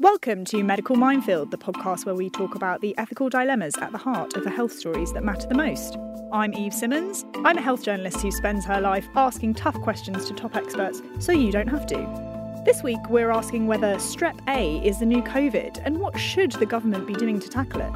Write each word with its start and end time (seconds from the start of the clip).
Welcome 0.00 0.46
to 0.46 0.62
Medical 0.62 0.96
Minefield, 0.96 1.50
the 1.50 1.58
podcast 1.58 2.06
where 2.06 2.14
we 2.14 2.30
talk 2.30 2.54
about 2.54 2.80
the 2.80 2.96
ethical 2.96 3.28
dilemmas 3.28 3.74
at 3.76 3.92
the 3.92 3.98
heart 3.98 4.34
of 4.34 4.44
the 4.44 4.50
health 4.50 4.72
stories 4.72 5.12
that 5.12 5.22
matter 5.22 5.46
the 5.46 5.54
most. 5.54 5.98
I'm 6.32 6.54
Eve 6.54 6.72
Simmons. 6.72 7.26
I'm 7.44 7.58
a 7.58 7.60
health 7.60 7.84
journalist 7.84 8.22
who 8.22 8.30
spends 8.30 8.64
her 8.64 8.80
life 8.80 9.06
asking 9.14 9.56
tough 9.56 9.78
questions 9.82 10.24
to 10.24 10.32
top 10.32 10.56
experts 10.56 11.02
so 11.18 11.32
you 11.32 11.52
don't 11.52 11.68
have 11.68 11.86
to. 11.88 12.62
This 12.64 12.82
week, 12.82 13.10
we're 13.10 13.30
asking 13.30 13.66
whether 13.66 13.96
Strep 13.96 14.40
A 14.48 14.78
is 14.78 15.00
the 15.00 15.04
new 15.04 15.20
COVID 15.20 15.82
and 15.84 15.98
what 15.98 16.18
should 16.18 16.52
the 16.52 16.64
government 16.64 17.06
be 17.06 17.12
doing 17.12 17.38
to 17.38 17.50
tackle 17.50 17.82
it. 17.82 17.92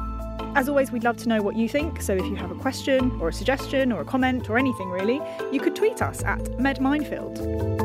As 0.55 0.69
always, 0.69 0.91
we'd 0.91 1.03
love 1.03 1.17
to 1.17 1.27
know 1.27 1.41
what 1.41 1.55
you 1.55 1.67
think, 1.67 2.03
so 2.03 2.13
if 2.13 2.25
you 2.27 2.35
have 2.35 2.51
a 2.51 2.55
question 2.55 3.19
or 3.19 3.29
a 3.29 3.33
suggestion 3.33 3.91
or 3.91 4.01
a 4.01 4.05
comment 4.05 4.47
or 4.47 4.59
anything 4.59 4.91
really, 4.91 5.19
you 5.51 5.59
could 5.59 5.75
tweet 5.75 6.03
us 6.03 6.23
at 6.23 6.37
MedMinefield. 6.59 7.84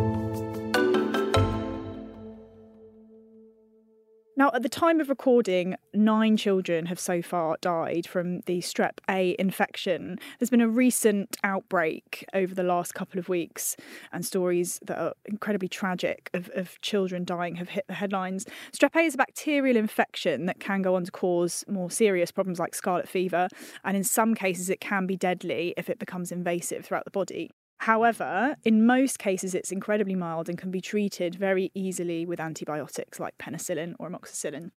Now, 4.41 4.51
at 4.55 4.63
the 4.63 4.71
time 4.71 5.01
of 5.01 5.11
recording, 5.11 5.77
nine 5.93 6.39
children 6.39 6.87
have 6.87 6.99
so 6.99 7.21
far 7.21 7.59
died 7.61 8.07
from 8.07 8.41
the 8.47 8.61
strep 8.61 9.01
A 9.07 9.37
infection. 9.39 10.19
There's 10.39 10.49
been 10.49 10.63
a 10.63 10.69
recent 10.69 11.37
outbreak 11.45 12.25
over 12.33 12.55
the 12.55 12.63
last 12.63 12.95
couple 12.95 13.19
of 13.19 13.29
weeks, 13.29 13.77
and 14.15 14.25
stories 14.25 14.81
that 14.87 14.99
are 14.99 15.13
incredibly 15.27 15.69
tragic 15.69 16.31
of, 16.33 16.49
of 16.55 16.81
children 16.81 17.27
dying 17.27 17.57
have 17.57 17.69
hit 17.69 17.85
the 17.87 17.93
headlines. 17.93 18.47
Strep 18.73 18.97
A 18.97 19.01
is 19.01 19.13
a 19.13 19.19
bacterial 19.19 19.77
infection 19.77 20.47
that 20.47 20.59
can 20.59 20.81
go 20.81 20.95
on 20.95 21.05
to 21.05 21.11
cause 21.11 21.63
more 21.69 21.91
serious 21.91 22.31
problems 22.31 22.59
like 22.59 22.75
scarlet 22.75 23.11
fever, 23.11 23.47
and 23.85 23.95
in 23.95 24.05
some 24.05 24.35
cases, 24.35 24.71
it 24.71 24.81
can 24.81 25.05
be 25.05 25.19
deadly 25.19 25.75
if 25.77 25.91
it 25.91 25.99
becomes 25.99 26.33
invasive 26.33 26.87
throughout 26.87 27.05
the 27.05 27.11
body. 27.11 27.51
However, 27.81 28.57
in 28.63 28.85
most 28.85 29.19
cases, 29.19 29.55
it's 29.55 29.73
incredibly 29.73 30.15
mild 30.15 30.51
and 30.51 30.59
can 30.59 30.71
be 30.71 30.83
treated 30.83 31.35
very 31.35 31.71
easily 31.75 32.27
with 32.27 32.39
antibiotics 32.39 33.19
like 33.19 33.39
penicillin 33.39 33.95
or 33.99 34.11
amoxicillin. 34.11 34.71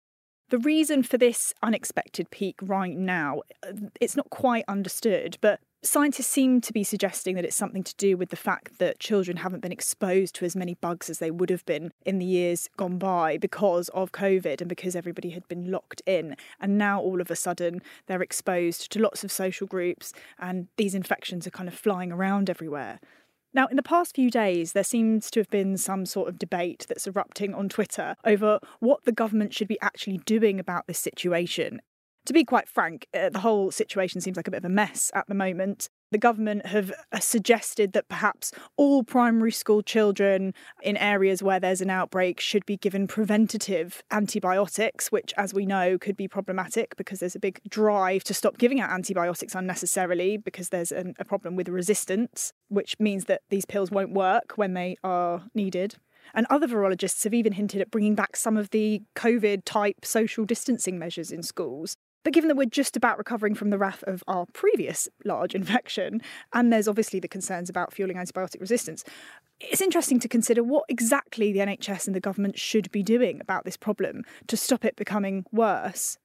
The 0.53 0.59
reason 0.59 1.03
for 1.03 1.17
this 1.17 1.55
unexpected 1.63 2.31
peak 2.31 2.57
right 2.61 2.95
now, 2.95 3.41
it's 4.03 4.19
not 4.19 4.29
quite 4.29 4.67
understood, 4.69 5.39
but 5.41 5.61
scientists 5.83 6.27
seem 6.27 6.61
to 6.61 6.75
be 6.75 6.85
suggesting 6.85 7.37
that 7.37 7.47
it's 7.47 7.57
something 7.57 7.83
to 7.83 7.97
do 7.97 8.19
with 8.19 8.29
the 8.29 8.37
fact 8.37 8.79
that 8.79 8.99
children 8.99 9.39
haven't 9.39 9.63
been 9.63 9.73
exposed 9.73 10.35
to 10.35 10.45
as 10.45 10.55
many 10.55 10.75
bugs 10.75 11.09
as 11.09 11.21
they 11.21 11.31
would 11.31 11.49
have 11.49 11.65
been 11.65 11.91
in 12.05 12.19
the 12.19 12.27
years 12.27 12.69
gone 12.77 12.99
by 12.99 13.39
because 13.39 13.89
of 13.95 14.13
COVID 14.13 14.61
and 14.61 14.69
because 14.69 14.95
everybody 14.95 15.31
had 15.31 15.49
been 15.49 15.71
locked 15.71 16.03
in. 16.05 16.37
And 16.61 16.77
now 16.77 17.01
all 17.01 17.23
of 17.23 17.31
a 17.31 17.37
sudden 17.37 17.81
they're 18.07 18.21
exposed 18.21 18.93
to 18.93 19.01
lots 19.01 19.25
of 19.25 19.33
social 19.33 19.67
groups 19.67 20.13
and 20.39 20.69
these 20.77 20.95
infections 20.95 21.47
are 21.47 21.51
kind 21.51 21.67
of 21.71 21.75
flying 21.75 22.13
around 22.13 22.51
everywhere. 22.51 23.01
Now, 23.55 23.67
in 23.67 23.77
the 23.77 23.83
past 23.83 24.15
few 24.15 24.31
days, 24.31 24.73
there 24.73 24.85
seems 24.85 25.31
to 25.33 25.41
have 25.41 25.51
been 25.51 25.77
some 25.77 26.07
sort 26.07 26.29
of 26.29 26.39
debate 26.39 26.87
that's 26.89 27.07
erupting 27.07 27.55
on 27.55 27.69
Twitter 27.69 28.17
over 28.25 28.59
what 28.81 29.05
the 29.05 29.13
government 29.13 29.53
should 29.53 29.69
be 29.69 29.81
actually 29.81 30.19
doing 30.19 30.59
about 30.59 30.87
this 30.87 30.99
situation 30.99 31.81
to 32.27 32.33
be 32.33 32.45
quite 32.45 32.69
frank, 32.69 33.09
uh, 33.15 33.31
the 33.31 33.41
whole 33.41 33.71
situation 33.71 34.21
seems 34.21 34.37
like 34.37 34.49
a 34.49 34.51
bit 34.51 34.59
of 34.59 34.65
a 34.65 34.69
mess 34.69 35.11
at 35.15 35.27
the 35.29 35.35
moment. 35.35 35.89
The 36.13 36.19
government 36.19 36.67
have 36.67 36.93
uh, 37.11 37.21
suggested 37.21 37.95
that 37.95 38.07
perhaps 38.07 38.53
all 38.77 39.03
primary 39.03 39.51
school 39.51 39.81
children 39.81 40.53
in 40.83 40.99
areas 40.99 41.43
where 41.43 41.59
there's 41.59 41.81
an 41.81 41.89
outbreak 41.89 42.39
should 42.39 42.67
be 42.67 42.77
given 42.77 43.07
preventative 43.07 44.03
antibiotics, 44.11 45.11
which, 45.11 45.33
as 45.39 45.55
we 45.55 45.65
know, 45.65 45.97
could 45.97 46.15
be 46.15 46.29
problematic 46.29 46.97
because 46.99 47.21
there's 47.21 47.35
a 47.35 47.41
big 47.41 47.63
drive 47.67 48.25
to 48.25 48.35
stop 48.35 48.59
giving 48.59 48.79
out 48.79 48.91
antibiotics 48.91 49.55
unnecessarily 49.55 50.37
because 50.37 50.69
there's 50.69 50.93
an, 50.93 51.15
a 51.19 51.25
problem 51.25 51.57
with 51.57 51.71
resistance, 51.71 52.53
which 52.69 53.01
means 53.01 53.25
that 53.25 53.41
these 53.49 53.65
pills 53.65 53.91
won't 53.91 54.13
work 54.13 54.53
when 54.57 54.75
they 54.75 54.97
are 55.03 55.45
needed. 55.55 55.95
And 56.35 56.47
other 56.51 56.69
virologists 56.69 57.25
have 57.25 57.33
even 57.33 57.55
hinted 57.55 57.81
at 57.81 57.91
bringing 57.91 58.15
back 58.15 58.37
some 58.37 58.59
of 58.59 58.69
the 58.69 59.01
COVID 59.17 59.63
type 59.65 60.05
social 60.05 60.45
distancing 60.45 60.99
measures 60.99 61.33
in 61.33 61.43
schools. 61.43 61.97
But 62.25 62.33
given 62.33 62.49
that 62.49 62.57
we're 62.57 62.67
just 62.67 62.97
about 62.97 63.19
recovering 63.19 63.55
from 63.55 63.71
the 63.71 63.79
wrath 63.79 64.03
of 64.05 64.23
our 64.29 64.47
previous 64.53 65.09
large 65.25 65.55
infection, 65.55 66.23
and 66.53 66.73
there's 66.73 66.89
obviously 66.89 67.21
the 67.21 67.29
concerns 67.29 67.69
about 67.69 67.93
fueling 67.93 68.17
antibiotic 68.17 68.61
resistance, 68.61 69.05
it's 69.61 69.81
interesting 69.81 70.19
to 70.21 70.29
consider 70.29 70.63
what 70.63 70.85
exactly 70.89 71.53
the 71.53 71.61
NHS 71.61 72.07
and 72.07 72.17
the 72.17 72.21
government 72.21 72.59
should 72.59 72.91
be 72.91 73.03
doing 73.03 73.41
about 73.41 73.65
this 73.65 73.77
problem 73.77 74.23
to 74.49 74.57
stop 74.57 74.85
it 74.85 74.97
becoming 74.97 75.45
worse. 75.53 76.19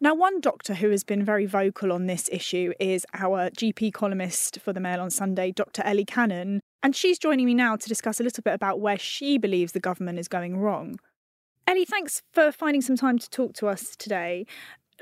Now, 0.00 0.16
one 0.16 0.40
doctor 0.40 0.74
who 0.74 0.90
has 0.90 1.04
been 1.04 1.24
very 1.24 1.46
vocal 1.46 1.92
on 1.92 2.06
this 2.06 2.28
issue 2.32 2.72
is 2.80 3.06
our 3.14 3.50
GP 3.50 3.92
columnist 3.92 4.58
for 4.60 4.72
the 4.72 4.80
Mail 4.80 5.00
on 5.00 5.10
Sunday, 5.10 5.52
Dr. 5.52 5.82
Ellie 5.82 6.04
Cannon, 6.04 6.60
and 6.82 6.96
she's 6.96 7.20
joining 7.20 7.46
me 7.46 7.54
now 7.54 7.76
to 7.76 7.88
discuss 7.88 8.18
a 8.18 8.24
little 8.24 8.42
bit 8.42 8.54
about 8.54 8.80
where 8.80 8.98
she 8.98 9.38
believes 9.38 9.70
the 9.70 9.78
government 9.78 10.18
is 10.18 10.26
going 10.26 10.56
wrong. 10.56 10.98
Ellie, 11.68 11.84
thanks 11.84 12.22
for 12.32 12.50
finding 12.50 12.82
some 12.82 12.96
time 12.96 13.18
to 13.18 13.30
talk 13.30 13.52
to 13.54 13.68
us 13.68 13.94
today. 13.94 14.44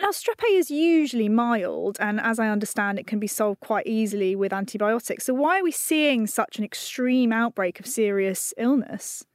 Now, 0.01 0.09
strep 0.09 0.43
A 0.43 0.57
is 0.57 0.71
usually 0.71 1.29
mild, 1.29 1.99
and 2.01 2.19
as 2.21 2.39
I 2.39 2.49
understand, 2.49 2.99
it 2.99 3.07
can 3.07 3.19
be 3.19 3.27
solved 3.27 3.61
quite 3.61 3.87
easily 3.87 4.35
with 4.35 4.51
antibiotics. 4.51 5.27
So, 5.27 5.35
why 5.35 5.61
are 5.61 5.63
we 5.63 5.73
seeing 5.73 6.27
such 6.27 6.57
an 6.57 6.65
extreme 6.65 7.33
outbreak 7.33 7.79
of 7.81 7.87
serious 7.87 8.55
illness? 8.57 9.27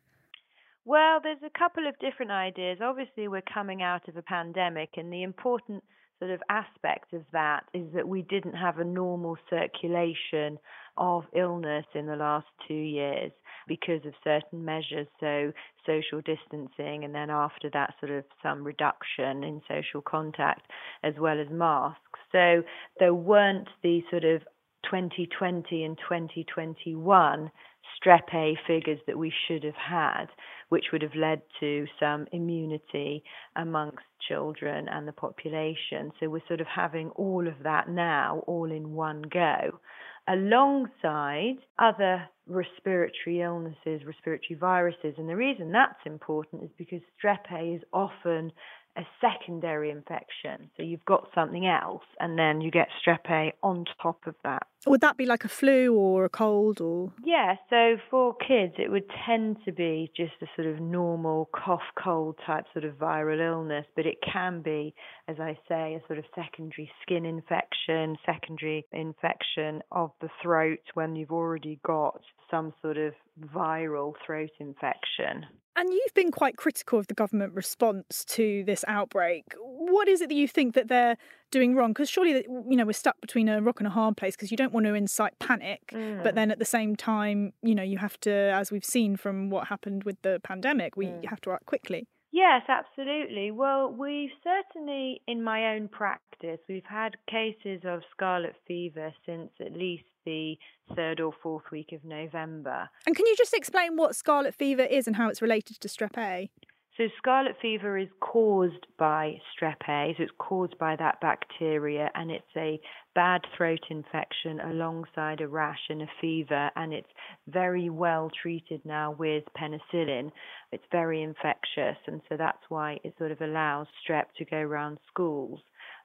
Well, 0.83 1.19
there's 1.21 1.43
a 1.45 1.57
couple 1.57 1.87
of 1.87 1.97
different 1.99 2.31
ideas. 2.31 2.79
Obviously, 2.81 3.27
we're 3.27 3.43
coming 3.43 3.83
out 3.83 4.07
of 4.07 4.17
a 4.17 4.23
pandemic, 4.23 4.89
and 4.97 5.13
the 5.13 5.21
important 5.21 5.83
sort 6.17 6.31
of 6.31 6.41
aspect 6.49 7.13
of 7.13 7.21
that 7.31 7.65
is 7.73 7.85
that 7.93 8.07
we 8.07 8.23
didn't 8.23 8.55
have 8.55 8.79
a 8.79 8.83
normal 8.83 9.37
circulation 9.49 10.57
of 10.97 11.25
illness 11.35 11.85
in 11.93 12.07
the 12.07 12.15
last 12.15 12.47
two 12.67 12.73
years 12.73 13.31
because 13.67 14.05
of 14.05 14.13
certain 14.23 14.63
measures, 14.63 15.07
so 15.19 15.51
social 15.85 16.21
distancing, 16.21 17.03
and 17.03 17.13
then 17.13 17.29
after 17.29 17.69
that, 17.71 17.93
sort 17.99 18.11
of 18.11 18.23
some 18.41 18.63
reduction 18.63 19.43
in 19.43 19.61
social 19.67 20.01
contact 20.01 20.69
as 21.03 21.13
well 21.19 21.39
as 21.39 21.47
masks. 21.49 22.19
So 22.31 22.63
there 22.99 23.13
weren't 23.13 23.67
the 23.83 24.01
sort 24.09 24.23
of 24.23 24.41
2020 24.85 25.83
and 25.83 25.97
2021 25.97 27.51
strep 27.95 28.33
A 28.33 28.57
figures 28.67 28.99
that 29.07 29.17
we 29.17 29.33
should 29.47 29.63
have 29.63 29.75
had, 29.75 30.25
which 30.69 30.85
would 30.91 31.01
have 31.01 31.15
led 31.15 31.41
to 31.59 31.85
some 31.99 32.25
immunity 32.31 33.23
amongst 33.55 34.03
children 34.27 34.87
and 34.89 35.07
the 35.07 35.13
population. 35.13 36.11
So 36.19 36.29
we're 36.29 36.47
sort 36.47 36.61
of 36.61 36.67
having 36.67 37.09
all 37.11 37.47
of 37.47 37.55
that 37.63 37.89
now, 37.89 38.43
all 38.47 38.71
in 38.71 38.93
one 38.93 39.21
go 39.21 39.79
alongside 40.27 41.57
other 41.77 42.27
respiratory 42.47 43.41
illnesses, 43.41 44.01
respiratory 44.05 44.57
viruses. 44.59 45.13
And 45.17 45.29
the 45.29 45.35
reason 45.35 45.71
that's 45.71 45.99
important 46.05 46.63
is 46.63 46.69
because 46.77 47.01
strep 47.23 47.51
A 47.51 47.75
is 47.75 47.81
often 47.93 48.51
a 48.97 49.03
secondary 49.19 49.89
infection. 49.89 50.69
So 50.77 50.83
you've 50.83 51.05
got 51.05 51.29
something 51.35 51.67
else, 51.67 52.03
and 52.19 52.37
then 52.37 52.61
you 52.61 52.71
get 52.71 52.87
strep 53.05 53.29
A 53.29 53.53
on 53.61 53.85
top 54.01 54.25
of 54.25 54.35
that. 54.43 54.67
Would 54.87 55.01
that 55.01 55.17
be 55.17 55.25
like 55.25 55.43
a 55.43 55.49
flu 55.49 55.95
or 55.95 56.25
a 56.25 56.29
cold 56.29 56.79
or? 56.79 57.11
Yeah, 57.23 57.55
so 57.69 57.97
for 58.09 58.35
kids, 58.35 58.75
it 58.77 58.91
would 58.91 59.09
tend 59.25 59.57
to 59.65 59.71
be 59.71 60.11
just 60.15 60.33
a 60.41 60.45
sort 60.55 60.67
of 60.67 60.79
normal 60.79 61.49
cough, 61.53 61.81
cold 62.01 62.37
type 62.45 62.65
sort 62.71 62.85
of 62.85 62.93
viral 62.95 63.39
illness, 63.39 63.85
but 63.95 64.05
it 64.05 64.17
can 64.21 64.61
be, 64.61 64.93
as 65.27 65.37
I 65.39 65.57
say, 65.67 65.95
a 65.95 66.07
sort 66.07 66.19
of 66.19 66.25
secondary 66.35 66.91
skin 67.01 67.25
infection, 67.25 68.17
secondary 68.25 68.85
infection 68.91 69.81
of 69.91 70.11
the 70.21 70.29
throat 70.41 70.79
when 70.93 71.15
you've 71.15 71.31
already 71.31 71.79
got 71.83 72.21
some 72.51 72.73
sort 72.81 72.97
of 72.97 73.13
viral 73.53 74.13
throat 74.25 74.51
infection. 74.59 75.45
And 75.77 75.91
you've 75.91 76.13
been 76.13 76.31
quite 76.31 76.55
critical 76.55 76.97
of 76.99 77.07
the 77.07 77.13
government 77.13 77.53
response 77.53 78.23
to 78.25 78.63
this 78.65 78.85
outbreak. 78.87 79.43
What 79.59 80.07
is 80.07 80.21
it 80.21 80.29
that 80.29 80.35
you 80.35 80.47
think 80.47 80.73
that 80.73 80.87
they're 80.87 81.17
doing 81.51 81.75
wrong? 81.75 81.91
Because 81.91 82.09
surely, 82.09 82.45
you 82.47 82.77
know, 82.77 82.85
we're 82.85 82.93
stuck 82.93 83.19
between 83.19 83.49
a 83.49 83.61
rock 83.61 83.81
and 83.81 83.87
a 83.87 83.89
hard 83.89 84.15
place 84.15 84.35
because 84.35 84.51
you 84.51 84.57
don't 84.57 84.71
want 84.71 84.85
to 84.85 84.93
incite 84.93 85.37
panic, 85.39 85.81
mm. 85.93 86.23
but 86.23 86.35
then 86.35 86.49
at 86.49 86.59
the 86.59 86.65
same 86.65 86.95
time, 86.95 87.51
you 87.61 87.75
know, 87.75 87.83
you 87.83 87.97
have 87.97 88.17
to, 88.21 88.31
as 88.31 88.71
we've 88.71 88.85
seen 88.85 89.17
from 89.17 89.49
what 89.49 89.67
happened 89.67 90.05
with 90.05 90.21
the 90.21 90.39
pandemic, 90.43 90.95
we 90.95 91.07
mm. 91.07 91.25
have 91.25 91.41
to 91.41 91.51
act 91.51 91.65
quickly. 91.65 92.07
Yes, 92.31 92.63
absolutely. 92.67 93.51
Well, 93.51 93.91
we've 93.91 94.31
certainly, 94.43 95.21
in 95.27 95.41
my 95.41 95.75
own 95.75 95.87
practice, 95.87 96.59
we've 96.67 96.83
had 96.83 97.15
cases 97.29 97.81
of 97.85 98.01
scarlet 98.11 98.55
fever 98.67 99.13
since 99.25 99.51
at 99.61 99.71
least 99.71 100.03
the 100.25 100.57
third 100.95 101.19
or 101.19 101.31
fourth 101.41 101.71
week 101.71 101.91
of 101.91 102.03
November. 102.03 102.89
And 103.05 103.15
can 103.15 103.25
you 103.25 103.35
just 103.37 103.53
explain 103.53 103.95
what 103.95 104.15
scarlet 104.15 104.55
fever 104.55 104.83
is 104.83 105.07
and 105.07 105.15
how 105.15 105.29
it's 105.29 105.41
related 105.41 105.79
to 105.79 105.87
strep 105.87 106.17
A? 106.17 106.49
So, 106.97 107.09
scarlet 107.17 107.57
fever 107.61 107.97
is 107.97 108.07
caused 108.21 108.87
by 108.97 109.41
strep 109.51 109.81
A, 109.89 110.15
so 110.15 110.23
it's 110.23 110.31
caused 110.37 110.77
by 110.77 110.95
that 110.95 111.19
bacteria, 111.19 112.09
and 112.15 112.31
it's 112.31 112.55
a 112.55 112.79
bad 113.13 113.41
throat 113.57 113.81
infection 113.89 114.61
alongside 114.61 115.41
a 115.41 115.47
rash 115.47 115.89
and 115.89 116.03
a 116.03 116.07
fever, 116.21 116.71
and 116.77 116.93
it's 116.93 117.09
very 117.47 117.89
well 117.89 118.31
treated 118.41 118.79
now 118.85 119.11
with 119.11 119.43
penicillin. 119.57 120.31
It's 120.71 120.85
very 120.89 121.21
infectious, 121.21 121.97
and 122.07 122.21
so 122.29 122.37
that's 122.37 122.63
why 122.69 122.99
it 123.03 123.13
sort 123.17 123.31
of 123.31 123.41
allows 123.41 123.87
strep 124.07 124.27
to 124.37 124.45
go 124.45 124.57
around 124.57 124.97
schools. 125.07 125.59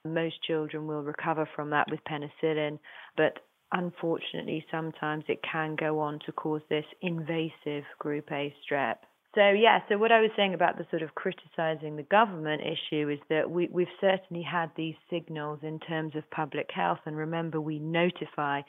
Most 0.04 0.42
children 0.42 0.88
will 0.88 1.04
recover 1.04 1.48
from 1.54 1.70
that 1.70 1.88
with 1.88 2.00
penicillin, 2.02 2.80
but 3.16 3.38
unfortunately, 3.72 4.64
sometimes 4.70 5.24
it 5.28 5.40
can 5.42 5.76
go 5.76 6.00
on 6.00 6.18
to 6.26 6.32
cause 6.32 6.62
this 6.68 6.84
invasive 7.02 7.84
group 7.98 8.30
A 8.32 8.54
strep. 8.64 8.96
So 9.36 9.50
yeah, 9.50 9.78
so 9.88 9.96
what 9.96 10.10
I 10.10 10.20
was 10.20 10.32
saying 10.36 10.54
about 10.54 10.76
the 10.76 10.86
sort 10.90 11.02
of 11.02 11.14
criticising 11.14 11.94
the 11.94 12.02
government 12.02 12.62
issue 12.62 13.08
is 13.10 13.20
that 13.28 13.48
we, 13.48 13.68
we've 13.70 13.86
certainly 14.00 14.42
had 14.42 14.72
these 14.76 14.96
signals 15.08 15.60
in 15.62 15.78
terms 15.78 16.16
of 16.16 16.28
public 16.32 16.68
health, 16.74 16.98
and 17.06 17.16
remember 17.16 17.60
we 17.60 17.78
notify 17.78 18.62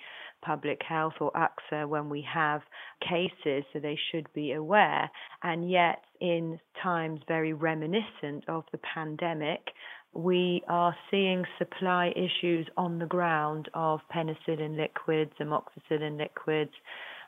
public 0.43 0.79
health 0.87 1.13
or 1.19 1.31
ACSA 1.31 1.89
when 1.89 2.09
we 2.09 2.23
have 2.31 2.61
cases, 3.01 3.63
so 3.73 3.79
they 3.79 3.97
should 4.11 4.31
be 4.33 4.51
aware. 4.51 5.09
And 5.41 5.67
yet, 5.67 6.03
in 6.19 6.59
times 6.83 7.21
very 7.27 7.53
reminiscent 7.53 8.47
of 8.47 8.63
the 8.71 8.79
pandemic, 8.93 9.61
we 10.13 10.61
are 10.67 10.95
seeing 11.09 11.45
supply 11.57 12.13
issues 12.15 12.67
on 12.77 12.99
the 12.99 13.05
ground 13.05 13.69
of 13.73 14.01
penicillin 14.13 14.77
liquids, 14.77 15.31
amoxicillin 15.39 16.17
liquids. 16.17 16.73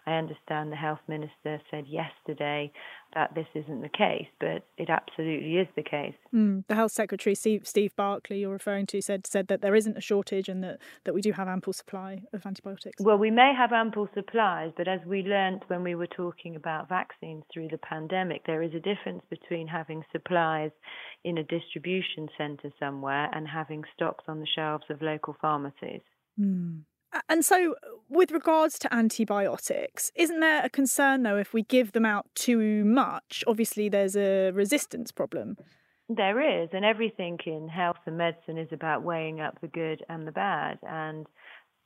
I 0.06 0.14
understand 0.16 0.72
the 0.72 0.76
health 0.76 1.00
minister 1.08 1.62
said 1.72 1.86
yesterday 1.88 2.72
that 3.14 3.34
this 3.36 3.48
isn't 3.56 3.82
the 3.82 3.90
case, 3.90 4.28
but 4.40 4.66
it 4.78 4.90
absolutely 4.90 5.58
is 5.58 5.68
the 5.76 5.84
case. 5.84 6.16
Mm, 6.34 6.66
the 6.68 6.76
health 6.76 6.92
secretary 6.92 7.36
Steve, 7.36 7.96
Barclay, 7.96 8.40
you're 8.40 8.52
referring 8.52 8.86
to, 8.88 9.02
said 9.02 9.26
said 9.28 9.48
that 9.48 9.62
there 9.62 9.76
isn't 9.76 9.98
a 9.98 10.02
shortage 10.02 10.50
and 10.50 10.64
that, 10.64 10.80
that 11.06 11.14
we 11.14 11.22
do 11.22 11.32
have 11.32 11.48
ample 11.48 11.74
supply 11.74 12.24
of 12.34 12.46
antibiotics. 12.46 13.02
Well, 13.02 13.18
we 13.18 13.32
may 13.32 13.54
have 13.58 13.72
ample 13.72 14.10
supplies, 14.14 14.72
but 14.76 14.88
as 14.88 15.00
we 15.06 15.22
learnt 15.22 15.64
when 15.68 15.84
we 15.84 15.96
were 15.96 16.08
talking 16.08 16.56
about 16.56 16.90
vaccines 16.90 17.44
through 17.54 17.70
the 17.70 17.78
pandemic, 17.78 18.46
there 18.46 18.62
is 18.62 18.74
a 18.74 18.80
difference 18.80 19.24
between 19.30 19.68
having 19.68 20.04
supplies 20.12 20.72
in 21.24 21.38
a 21.38 21.44
distribution 21.44 22.28
centre 22.38 22.74
somewhere 22.80 23.30
and 23.34 23.48
having 23.48 23.84
stocks 23.96 24.26
on 24.28 24.40
the 24.40 24.48
shelves 24.56 24.86
of 24.90 25.02
local 25.02 25.36
pharmacies. 25.40 26.02
Mm. 26.40 26.82
And 27.30 27.46
so, 27.46 27.76
with 28.10 28.32
regards 28.32 28.80
to 28.80 28.94
antibiotics, 28.94 30.12
isn't 30.16 30.40
there 30.40 30.64
a 30.64 30.70
concern 30.70 31.24
though 31.24 31.38
if 31.38 31.54
we 31.54 31.64
give 31.64 31.92
them 31.92 32.06
out 32.06 32.28
too 32.36 32.84
much? 32.86 33.44
Obviously, 33.48 33.90
there's 33.90 34.16
a 34.16 34.52
resistance 34.52 35.12
problem. 35.12 35.58
There 36.10 36.64
is, 36.64 36.70
and 36.74 36.84
everything 36.84 37.40
in 37.46 37.68
health 37.70 37.98
and 38.06 38.18
medicine 38.18 38.58
is 38.58 38.68
about 38.72 39.04
weighing 39.04 39.40
up 39.40 39.60
the 39.62 39.68
good 39.68 40.04
and 40.10 40.28
the 40.28 40.32
bad. 40.32 40.78
And 40.84 41.26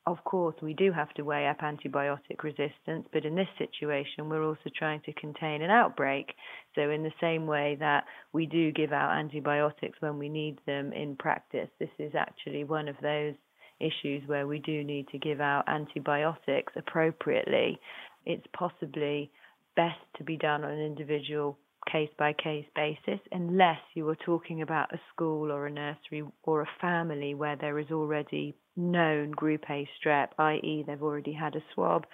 of 0.07 0.24
course, 0.24 0.56
we 0.62 0.74
do 0.74 0.91
have 0.91 1.13
to 1.15 1.24
weigh 1.24 1.47
up 1.47 1.59
antibiotic 1.59 2.41
resistance, 2.41 3.07
but 3.12 3.25
in 3.25 3.35
this 3.35 3.47
situation, 3.57 4.29
we're 4.29 4.45
also 4.45 4.69
trying 4.75 5.01
to 5.01 5.13
contain 5.13 5.62
an 5.62 5.69
outbreak. 5.69 6.33
So, 6.75 6.89
in 6.89 7.03
the 7.03 7.12
same 7.19 7.45
way 7.45 7.75
that 7.79 8.06
we 8.33 8.45
do 8.45 8.71
give 8.71 8.94
out 8.94 9.18
antibiotics 9.18 10.01
when 10.01 10.18
we 10.18 10.29
need 10.29 10.59
them 10.65 10.94
in 10.94 11.15
practice, 11.18 11.69
this 11.79 11.89
is 12.00 12.13
actually 12.15 12.63
one 12.63 12.88
of 12.88 12.95
those 13.01 13.35
issues 13.79 14.27
where 14.27 14.47
we 14.47 14.59
do 14.59 14.83
need 14.83 15.07
to 15.09 15.18
give 15.18 15.41
out 15.41 15.65
antibiotics 15.68 16.74
appropriately, 16.75 17.79
it's 18.25 18.45
possibly 18.57 19.31
best 19.75 20.00
to 20.18 20.24
be 20.24 20.38
done 20.38 20.63
on 20.63 20.71
an 20.71 20.79
individual 20.79 21.57
case 21.91 22.09
by 22.18 22.33
case 22.33 22.65
basis 22.75 23.19
unless 23.31 23.79
you 23.94 24.07
are 24.09 24.15
talking 24.15 24.62
about 24.62 24.94
a 24.94 25.00
school 25.13 25.51
or 25.51 25.68
a 25.68 25.71
nursery 25.71 26.24
or 26.44 26.62
a 26.62 26.69
family 26.81 27.33
where 27.33 27.56
there 27.56 27.79
is 27.79 27.89
already 27.91 28.56
known 28.75 29.31
group 29.31 29.63
A 29.69 29.88
strep, 29.97 30.29
i.e., 30.38 30.83
they've 30.85 31.01
already 31.01 31.33
had 31.33 31.56
a 31.56 31.63
swab 31.74 32.06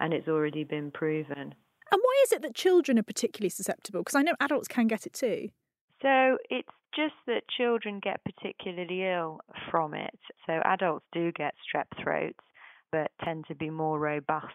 and 0.00 0.12
it's 0.12 0.28
already 0.28 0.64
been 0.64 0.90
proven. 0.90 1.54
And 1.92 2.00
why 2.00 2.22
is 2.24 2.32
it 2.32 2.42
that 2.42 2.54
children 2.54 2.98
are 2.98 3.02
particularly 3.02 3.50
susceptible? 3.50 4.00
Because 4.00 4.14
I 4.14 4.22
know 4.22 4.34
adults 4.40 4.68
can 4.68 4.86
get 4.86 5.06
it 5.06 5.12
too. 5.12 5.48
So 6.02 6.38
it's 6.50 6.68
just 6.94 7.14
that 7.26 7.42
children 7.56 8.00
get 8.02 8.20
particularly 8.24 9.04
ill 9.04 9.40
from 9.70 9.94
it. 9.94 10.18
So 10.46 10.60
adults 10.64 11.06
do 11.12 11.32
get 11.32 11.54
strep 11.64 11.86
throats, 12.02 12.38
but 12.90 13.10
tend 13.24 13.46
to 13.48 13.54
be 13.54 13.70
more 13.70 13.98
robust 13.98 14.52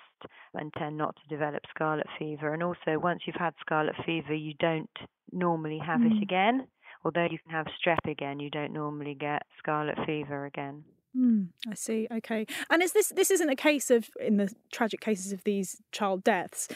and 0.54 0.72
tend 0.78 0.98
not 0.98 1.16
to 1.16 1.36
develop 1.36 1.64
scarlet 1.74 2.08
fever. 2.20 2.54
And 2.54 2.62
also, 2.62 3.00
once 3.00 3.22
you've 3.26 3.36
had 3.36 3.54
scarlet 3.60 3.96
fever, 4.06 4.34
you 4.34 4.54
don't 4.60 4.90
normally 5.32 5.80
have 5.84 6.02
mm. 6.02 6.12
it 6.12 6.22
again. 6.22 6.68
Although 7.04 7.28
you 7.30 7.40
can 7.40 7.52
have 7.52 7.68
strep 7.82 8.10
again, 8.10 8.40
you 8.40 8.50
don't 8.50 8.74
normally 8.74 9.16
get 9.16 9.44
scarlet 9.60 9.98
fever 10.06 10.46
again. 10.46 10.84
Mm, 11.16 11.50
I 11.70 11.74
see. 11.74 12.08
Okay. 12.12 12.46
And 12.70 12.84
is 12.84 12.92
this 12.92 13.10
this 13.10 13.32
isn't 13.32 13.50
a 13.50 13.56
case 13.56 13.90
of 13.90 14.10
in 14.20 14.38
the 14.38 14.54
tragic 14.72 15.00
cases 15.00 15.32
of 15.32 15.44
these 15.44 15.82
child 15.92 16.24
deaths? 16.24 16.68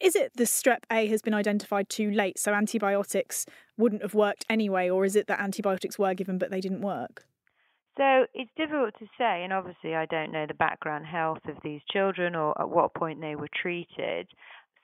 Is 0.00 0.16
it 0.16 0.32
the 0.34 0.44
strep 0.44 0.84
A 0.90 1.06
has 1.08 1.22
been 1.22 1.34
identified 1.34 1.88
too 1.88 2.10
late, 2.10 2.38
so 2.38 2.52
antibiotics 2.52 3.46
wouldn't 3.76 4.02
have 4.02 4.14
worked 4.14 4.44
anyway, 4.48 4.88
or 4.88 5.04
is 5.04 5.16
it 5.16 5.26
that 5.26 5.40
antibiotics 5.40 5.98
were 5.98 6.14
given 6.14 6.38
but 6.38 6.50
they 6.50 6.60
didn't 6.60 6.80
work? 6.80 7.26
So 7.98 8.26
it's 8.32 8.50
difficult 8.56 8.94
to 9.00 9.06
say, 9.18 9.44
and 9.44 9.52
obviously 9.52 9.94
I 9.94 10.06
don't 10.06 10.32
know 10.32 10.46
the 10.46 10.54
background 10.54 11.04
health 11.06 11.44
of 11.46 11.56
these 11.62 11.82
children 11.92 12.34
or 12.34 12.58
at 12.60 12.70
what 12.70 12.94
point 12.94 13.20
they 13.20 13.36
were 13.36 13.50
treated. 13.60 14.28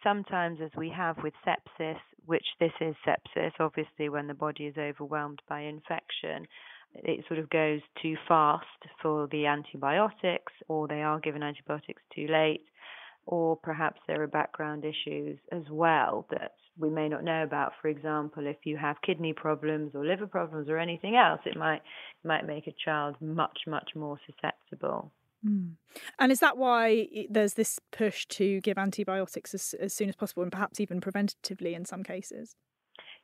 Sometimes, 0.05 0.61
as 0.63 0.71
we 0.77 0.91
have 0.91 1.17
with 1.23 1.33
sepsis, 1.47 1.99
which 2.27 2.45
this 2.61 2.73
is 2.81 2.95
sepsis, 3.07 3.53
obviously 3.59 4.11
when 4.11 4.27
the 4.27 4.35
body 4.35 4.67
is 4.67 4.77
overwhelmed 4.77 5.41
by 5.49 5.63
infection, 5.63 6.47
it 6.95 7.25
sort 7.29 7.41
of 7.41 7.51
goes 7.51 7.81
too 8.03 8.17
fast 8.27 8.65
for 9.03 9.29
the 9.31 9.47
antibiotics, 9.47 10.53
or 10.69 10.89
they 10.89 11.03
are 11.03 11.21
given 11.21 11.43
antibiotics 11.43 12.03
too 12.15 12.27
late, 12.29 12.65
or 13.27 13.57
perhaps 13.57 14.01
there 14.07 14.23
are 14.23 14.27
background 14.27 14.85
issues 14.85 15.39
as 15.53 15.63
well 15.71 16.27
that 16.31 16.53
we 16.79 16.89
may 16.89 17.09
not 17.09 17.25
know 17.25 17.43
about. 17.43 17.73
For 17.83 17.89
example, 17.89 18.47
if 18.47 18.57
you 18.65 18.77
have 18.77 18.97
kidney 19.05 19.33
problems 19.33 19.93
or 19.95 20.05
liver 20.07 20.27
problems 20.27 20.69
or 20.69 20.79
anything 20.79 21.17
else, 21.17 21.41
it 21.45 21.57
might 21.57 21.83
might 22.25 22.47
make 22.47 22.67
a 22.67 22.75
child 22.85 23.17
much 23.21 23.61
much 23.67 23.91
more 23.95 24.19
susceptible. 24.27 25.13
Mm. 25.47 25.75
And 26.19 26.33
is 26.33 26.41
that 26.41 26.57
why 26.57 27.07
there's 27.31 27.55
this 27.55 27.79
push 27.93 28.27
to 28.27 28.61
give 28.61 28.79
antibiotics 28.79 29.55
as, 29.55 29.75
as 29.79 29.95
soon 29.95 30.09
as 30.09 30.17
possible 30.17 30.43
and 30.43 30.51
perhaps 30.51 30.81
even 30.81 31.01
preventatively 31.01 31.75
in 31.75 31.85
some 31.85 32.03
cases? 32.03 32.57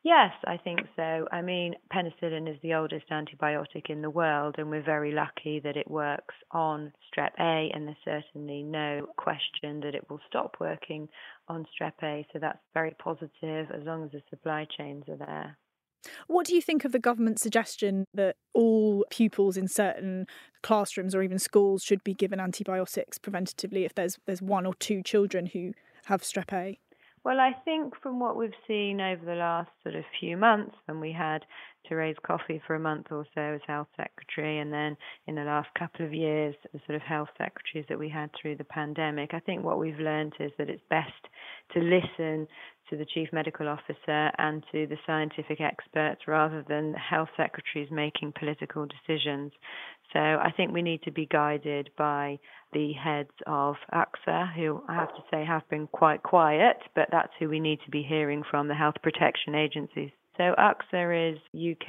Yes, 0.05 0.33
I 0.47 0.59
think 0.59 0.81
so. 0.97 1.27
I 1.33 1.41
mean, 1.41 1.77
penicillin 1.91 2.47
is 2.47 2.61
the 2.63 2.75
oldest 2.75 3.09
antibiotic 3.09 3.89
in 3.89 4.03
the 4.03 4.11
world, 4.11 4.57
and 4.59 4.69
we're 4.69 4.83
very 4.83 5.13
lucky 5.13 5.61
that 5.61 5.79
it 5.79 5.91
works 5.91 6.35
on 6.51 6.93
strep 7.09 7.31
A, 7.41 7.71
and 7.75 7.87
there's 7.89 7.97
certainly 8.05 8.63
no 8.63 9.07
question 9.17 9.81
that 9.81 9.95
it 9.95 10.09
will 10.11 10.21
stop 10.29 10.57
working 10.61 11.09
on 11.49 11.65
strep 11.75 11.95
A. 12.03 12.27
So 12.35 12.39
that's 12.39 12.59
very 12.75 12.95
positive 13.03 13.71
as 13.71 13.83
long 13.85 14.05
as 14.05 14.13
the 14.13 14.21
supply 14.29 14.67
chains 14.77 15.05
are 15.09 15.17
there. 15.17 15.59
What 16.27 16.47
do 16.47 16.55
you 16.55 16.61
think 16.61 16.85
of 16.85 16.93
the 16.93 16.99
government 16.99 17.41
suggestion 17.41 18.05
that 18.13 18.37
all 18.53 19.07
pupils 19.09 19.57
in 19.57 19.69
certain 19.69 20.27
classrooms 20.63 21.15
or 21.15 21.23
even 21.23 21.39
schools 21.39 21.83
should 21.83 22.05
be 22.05 22.13
given 22.13 22.41
antibiotics 22.41 23.19
preventatively 23.19 23.87
if 23.87 23.95
there's 23.95 24.19
there's 24.27 24.43
one 24.43 24.67
or 24.67 24.75
two 24.75 25.03
children 25.03 25.47
who 25.47 25.73
have 26.05 26.21
strep 26.21 26.53
A? 26.53 26.79
Well, 27.25 27.41
I 27.41 27.53
think 27.65 27.95
from 28.03 28.21
what 28.21 28.37
we've 28.37 28.51
seen 28.69 29.01
over 29.01 29.25
the 29.25 29.35
last 29.35 29.71
sort 29.83 29.95
of 29.95 30.05
few 30.21 30.37
months, 30.37 30.77
when 30.85 31.01
we 31.01 31.11
had 31.11 31.39
Therese 31.89 32.19
Coffey 32.23 32.61
for 32.67 32.75
a 32.75 32.79
month 32.81 33.07
or 33.11 33.25
so 33.35 33.41
as 33.41 33.63
health 33.67 33.89
secretary, 33.97 34.59
and 34.59 34.71
then 34.71 34.95
in 35.27 35.35
the 35.35 35.45
last 35.45 35.69
couple 35.79 36.05
of 36.05 36.13
years, 36.13 36.55
the 36.75 36.81
sort 36.87 36.97
of 36.97 37.03
health 37.03 37.31
secretaries 37.39 37.87
that 37.89 37.99
we 37.99 38.11
had 38.11 38.29
through 38.35 38.57
the 38.57 38.65
pandemic, 38.65 39.33
I 39.33 39.41
think 39.41 39.65
what 39.65 39.79
we've 39.79 39.99
learned 39.99 40.35
is 40.39 40.53
that 40.59 40.69
it's 40.69 40.83
best 40.91 41.13
to 41.73 41.81
listen 41.81 42.47
to 42.91 42.97
the 42.99 43.07
chief 43.07 43.31
medical 43.33 43.69
officer 43.69 44.31
and 44.37 44.63
to 44.73 44.87
the 44.87 44.99
scientific 45.07 45.63
experts 45.63 46.29
rather 46.29 46.63
than 46.69 46.93
health 46.93 47.31
secretaries 47.39 47.91
making 47.91 48.35
political 48.39 48.87
decisions. 48.87 49.51
So 50.15 50.21
I 50.21 50.53
think 50.57 50.73
we 50.73 50.81
need 50.81 51.03
to 51.03 51.11
be 51.11 51.27
guided 51.27 51.91
by 51.99 52.39
the 52.73 52.93
heads 52.93 53.33
of 53.47 53.75
ACSA, 53.93 54.55
who 54.55 54.81
I 54.89 54.95
have 54.95 55.15
to 55.15 55.23
say 55.31 55.45
have 55.45 55.69
been 55.69 55.89
quite 55.89 56.23
quiet, 56.23 56.77
but 56.95 57.09
that's 57.11 57.33
who 57.39 57.49
we 57.49 57.59
need 57.61 57.81
to 57.85 57.91
be 57.91 58.03
hearing 58.03 58.45
from, 58.49 58.69
the 58.69 58.75
health 58.75 58.95
protection 59.03 59.57
agencies. 59.57 60.11
So 60.37 60.55
ACSA 60.57 61.33
is 61.33 61.39
UK 61.55 61.89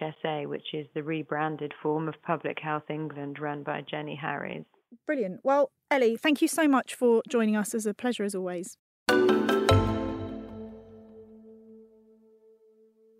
HSA, 0.00 0.48
which 0.48 0.74
is 0.74 0.86
the 0.94 1.02
rebranded 1.02 1.72
form 1.82 2.08
of 2.08 2.14
Public 2.22 2.58
Health 2.62 2.90
England 2.90 3.38
run 3.38 3.62
by 3.62 3.82
Jenny 3.88 4.18
Harries. 4.20 4.64
Brilliant. 5.06 5.40
Well, 5.44 5.70
Ellie, 5.90 6.16
thank 6.16 6.40
you 6.40 6.48
so 6.48 6.66
much 6.66 6.94
for 6.94 7.22
joining 7.28 7.56
us. 7.56 7.74
It's 7.74 7.86
a 7.86 7.94
pleasure 7.94 8.24
as 8.24 8.34
always. 8.34 8.78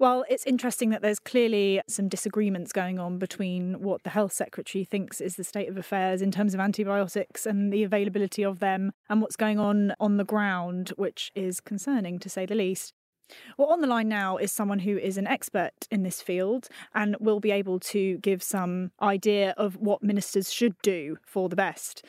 Well, 0.06 0.24
it's 0.28 0.46
interesting 0.46 0.90
that 0.90 1.02
there's 1.02 1.18
clearly 1.18 1.82
some 1.88 2.08
disagreements 2.08 2.70
going 2.70 3.00
on 3.00 3.18
between 3.18 3.80
what 3.80 4.04
the 4.04 4.10
health 4.10 4.32
secretary 4.32 4.84
thinks 4.84 5.20
is 5.20 5.34
the 5.34 5.42
state 5.42 5.68
of 5.68 5.76
affairs 5.76 6.22
in 6.22 6.30
terms 6.30 6.54
of 6.54 6.60
antibiotics 6.60 7.44
and 7.44 7.72
the 7.72 7.82
availability 7.82 8.44
of 8.44 8.60
them 8.60 8.92
and 9.08 9.20
what's 9.20 9.34
going 9.34 9.58
on 9.58 9.94
on 9.98 10.16
the 10.16 10.24
ground, 10.24 10.90
which 10.90 11.32
is 11.34 11.58
concerning 11.60 12.20
to 12.20 12.28
say 12.28 12.46
the 12.46 12.54
least. 12.54 12.92
Well, 13.58 13.70
on 13.70 13.80
the 13.80 13.88
line 13.88 14.08
now 14.08 14.36
is 14.36 14.52
someone 14.52 14.78
who 14.78 14.96
is 14.96 15.18
an 15.18 15.26
expert 15.26 15.88
in 15.90 16.04
this 16.04 16.22
field 16.22 16.68
and 16.94 17.16
will 17.18 17.40
be 17.40 17.50
able 17.50 17.80
to 17.80 18.18
give 18.18 18.44
some 18.44 18.92
idea 19.02 19.54
of 19.56 19.74
what 19.74 20.04
ministers 20.04 20.52
should 20.52 20.80
do 20.82 21.16
for 21.26 21.48
the 21.48 21.56
best. 21.56 22.04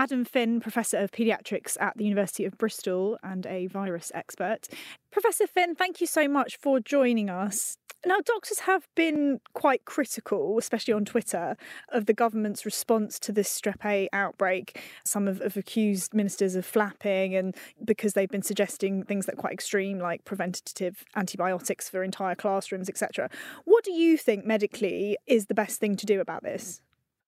Adam 0.00 0.24
Finn, 0.24 0.60
Professor 0.60 0.96
of 0.96 1.12
Paediatrics 1.12 1.76
at 1.78 1.94
the 1.98 2.04
University 2.04 2.46
of 2.46 2.56
Bristol 2.56 3.18
and 3.22 3.44
a 3.44 3.66
virus 3.66 4.10
expert. 4.14 4.66
Professor 5.12 5.46
Finn, 5.46 5.74
thank 5.74 6.00
you 6.00 6.06
so 6.06 6.26
much 6.26 6.56
for 6.56 6.80
joining 6.80 7.28
us. 7.28 7.76
Now, 8.06 8.16
doctors 8.24 8.60
have 8.60 8.88
been 8.96 9.40
quite 9.52 9.84
critical, 9.84 10.56
especially 10.56 10.94
on 10.94 11.04
Twitter, 11.04 11.54
of 11.90 12.06
the 12.06 12.14
government's 12.14 12.64
response 12.64 13.18
to 13.18 13.30
this 13.30 13.50
strep 13.50 13.84
A 13.84 14.08
outbreak. 14.14 14.80
Some 15.04 15.26
have, 15.26 15.42
have, 15.42 15.58
accused 15.58 16.14
ministers 16.14 16.54
of 16.54 16.64
flapping, 16.64 17.36
and 17.36 17.54
because 17.84 18.14
they've 18.14 18.26
been 18.26 18.40
suggesting 18.40 19.02
things 19.02 19.26
that 19.26 19.34
are 19.34 19.42
quite 19.42 19.52
extreme, 19.52 19.98
like 19.98 20.24
preventative 20.24 21.04
antibiotics 21.14 21.90
for 21.90 22.02
entire 22.02 22.34
classrooms, 22.34 22.88
etc. 22.88 23.28
What 23.66 23.84
do 23.84 23.92
you 23.92 24.16
think 24.16 24.46
medically 24.46 25.18
is 25.26 25.44
the 25.44 25.54
best 25.54 25.78
thing 25.78 25.94
to 25.96 26.06
do 26.06 26.22
about 26.22 26.42
this? 26.42 26.80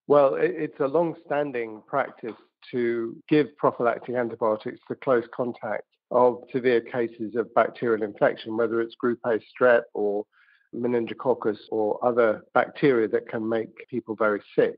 Well, 0.09 0.37
it's 0.39 0.81
a 0.81 0.87
long 0.87 1.15
standing 1.27 1.83
practice 1.87 2.37
to 2.71 3.17
give 3.29 3.57
prophylactic 3.57 4.15
antibiotics 4.15 4.81
to 4.89 4.95
close 4.97 5.25
contact 5.35 5.85
of 6.11 6.43
severe 6.53 6.81
cases 6.81 7.35
of 7.37 7.53
bacterial 7.55 8.03
infection, 8.03 8.57
whether 8.57 8.81
it's 8.81 8.95
group 8.97 9.19
A 9.25 9.39
strep 9.39 9.83
or 9.95 10.25
meningococcus 10.75 11.59
or 11.71 12.05
other 12.05 12.43
bacteria 12.55 13.09
that 13.09 13.29
can 13.29 13.49
make 13.49 13.69
people 13.89 14.15
very 14.15 14.43
sick. 14.57 14.77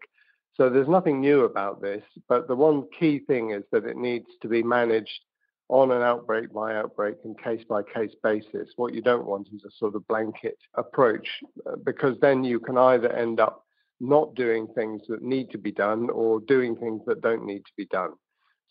So 0.54 0.70
there's 0.70 0.88
nothing 0.88 1.20
new 1.20 1.44
about 1.44 1.82
this, 1.82 2.02
but 2.28 2.46
the 2.46 2.54
one 2.54 2.84
key 2.98 3.18
thing 3.20 3.50
is 3.50 3.64
that 3.72 3.84
it 3.84 3.96
needs 3.96 4.28
to 4.42 4.48
be 4.48 4.62
managed 4.62 5.20
on 5.68 5.90
an 5.90 6.02
outbreak 6.02 6.52
by 6.52 6.76
outbreak 6.76 7.16
and 7.24 7.36
case 7.42 7.64
by 7.68 7.82
case 7.82 8.14
basis. 8.22 8.68
What 8.76 8.94
you 8.94 9.00
don't 9.00 9.26
want 9.26 9.48
is 9.52 9.64
a 9.64 9.70
sort 9.78 9.96
of 9.96 10.06
blanket 10.06 10.58
approach 10.74 11.26
uh, 11.66 11.76
because 11.84 12.16
then 12.20 12.44
you 12.44 12.60
can 12.60 12.76
either 12.76 13.10
end 13.12 13.40
up 13.40 13.63
not 14.08 14.34
doing 14.34 14.66
things 14.74 15.02
that 15.08 15.22
need 15.22 15.50
to 15.50 15.58
be 15.58 15.72
done 15.72 16.10
or 16.10 16.40
doing 16.40 16.76
things 16.76 17.02
that 17.06 17.20
don't 17.20 17.44
need 17.44 17.64
to 17.64 17.72
be 17.76 17.86
done. 17.86 18.10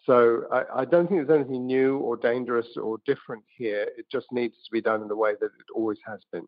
So 0.05 0.43
I, 0.51 0.81
I, 0.81 0.85
don't 0.85 1.07
think 1.07 1.25
there's 1.25 1.39
anything 1.39 1.65
new 1.65 1.97
or 1.97 2.17
dangerous 2.17 2.67
or 2.75 2.97
different 3.05 3.43
here. 3.57 3.87
It 3.97 4.05
just 4.11 4.27
needs 4.31 4.55
to 4.55 4.71
be 4.71 4.81
done 4.81 5.01
in 5.01 5.07
the 5.07 5.15
way 5.15 5.33
that 5.39 5.45
it 5.45 5.73
always 5.73 5.99
has 6.05 6.19
been. 6.31 6.45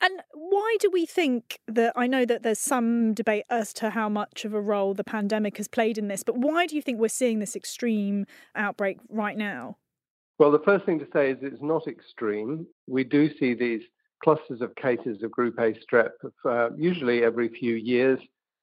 And 0.00 0.22
why 0.32 0.76
do 0.80 0.90
we 0.90 1.04
think 1.04 1.58
that? 1.66 1.92
I 1.96 2.06
know 2.06 2.24
that 2.24 2.42
there's 2.42 2.60
some 2.60 3.14
debate 3.14 3.44
as 3.50 3.72
to 3.74 3.90
how 3.90 4.08
much 4.08 4.44
of 4.44 4.54
a 4.54 4.60
role 4.60 4.94
the 4.94 5.04
pandemic 5.04 5.56
has 5.56 5.68
played 5.68 5.98
in 5.98 6.08
this, 6.08 6.22
but 6.22 6.38
why 6.38 6.66
do 6.66 6.76
you 6.76 6.82
think 6.82 6.98
we're 6.98 7.08
seeing 7.08 7.40
this 7.40 7.56
extreme 7.56 8.24
outbreak 8.54 8.98
right 9.08 9.36
now? 9.36 9.76
Well, 10.38 10.52
the 10.52 10.60
first 10.60 10.86
thing 10.86 11.00
to 11.00 11.06
say 11.12 11.32
is 11.32 11.38
it's 11.42 11.62
not 11.62 11.88
extreme. 11.88 12.66
We 12.86 13.02
do 13.02 13.28
see 13.38 13.54
these 13.54 13.82
clusters 14.22 14.60
of 14.60 14.74
cases 14.76 15.22
of 15.22 15.30
group 15.30 15.58
A 15.58 15.74
strep 15.74 16.10
uh, 16.44 16.70
usually 16.76 17.24
every 17.24 17.48
few 17.48 17.74
years. 17.74 18.18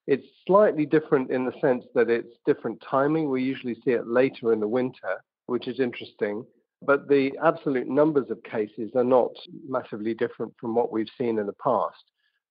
It's 0.07 0.27
slightly 0.45 0.85
different 0.85 1.31
in 1.31 1.45
the 1.45 1.53
sense 1.61 1.83
that 1.95 2.09
it's 2.09 2.37
different 2.45 2.83
timing. 2.87 3.29
We 3.29 3.43
usually 3.43 3.75
see 3.83 3.91
it 3.91 4.07
later 4.07 4.53
in 4.53 4.59
the 4.59 4.67
winter, 4.67 5.21
which 5.47 5.67
is 5.67 5.79
interesting 5.79 6.45
but 6.85 7.07
the 7.07 7.37
absolute 7.43 7.87
numbers 7.87 8.29
of 8.29 8.41
cases 8.43 8.91
are 8.95 9.03
not 9.03 9.31
massively 9.67 10.13
different 10.13 10.53
from 10.59 10.75
what 10.75 10.91
we've 10.91 11.09
seen 11.17 11.39
in 11.39 11.47
the 11.47 11.53
past. 11.53 12.03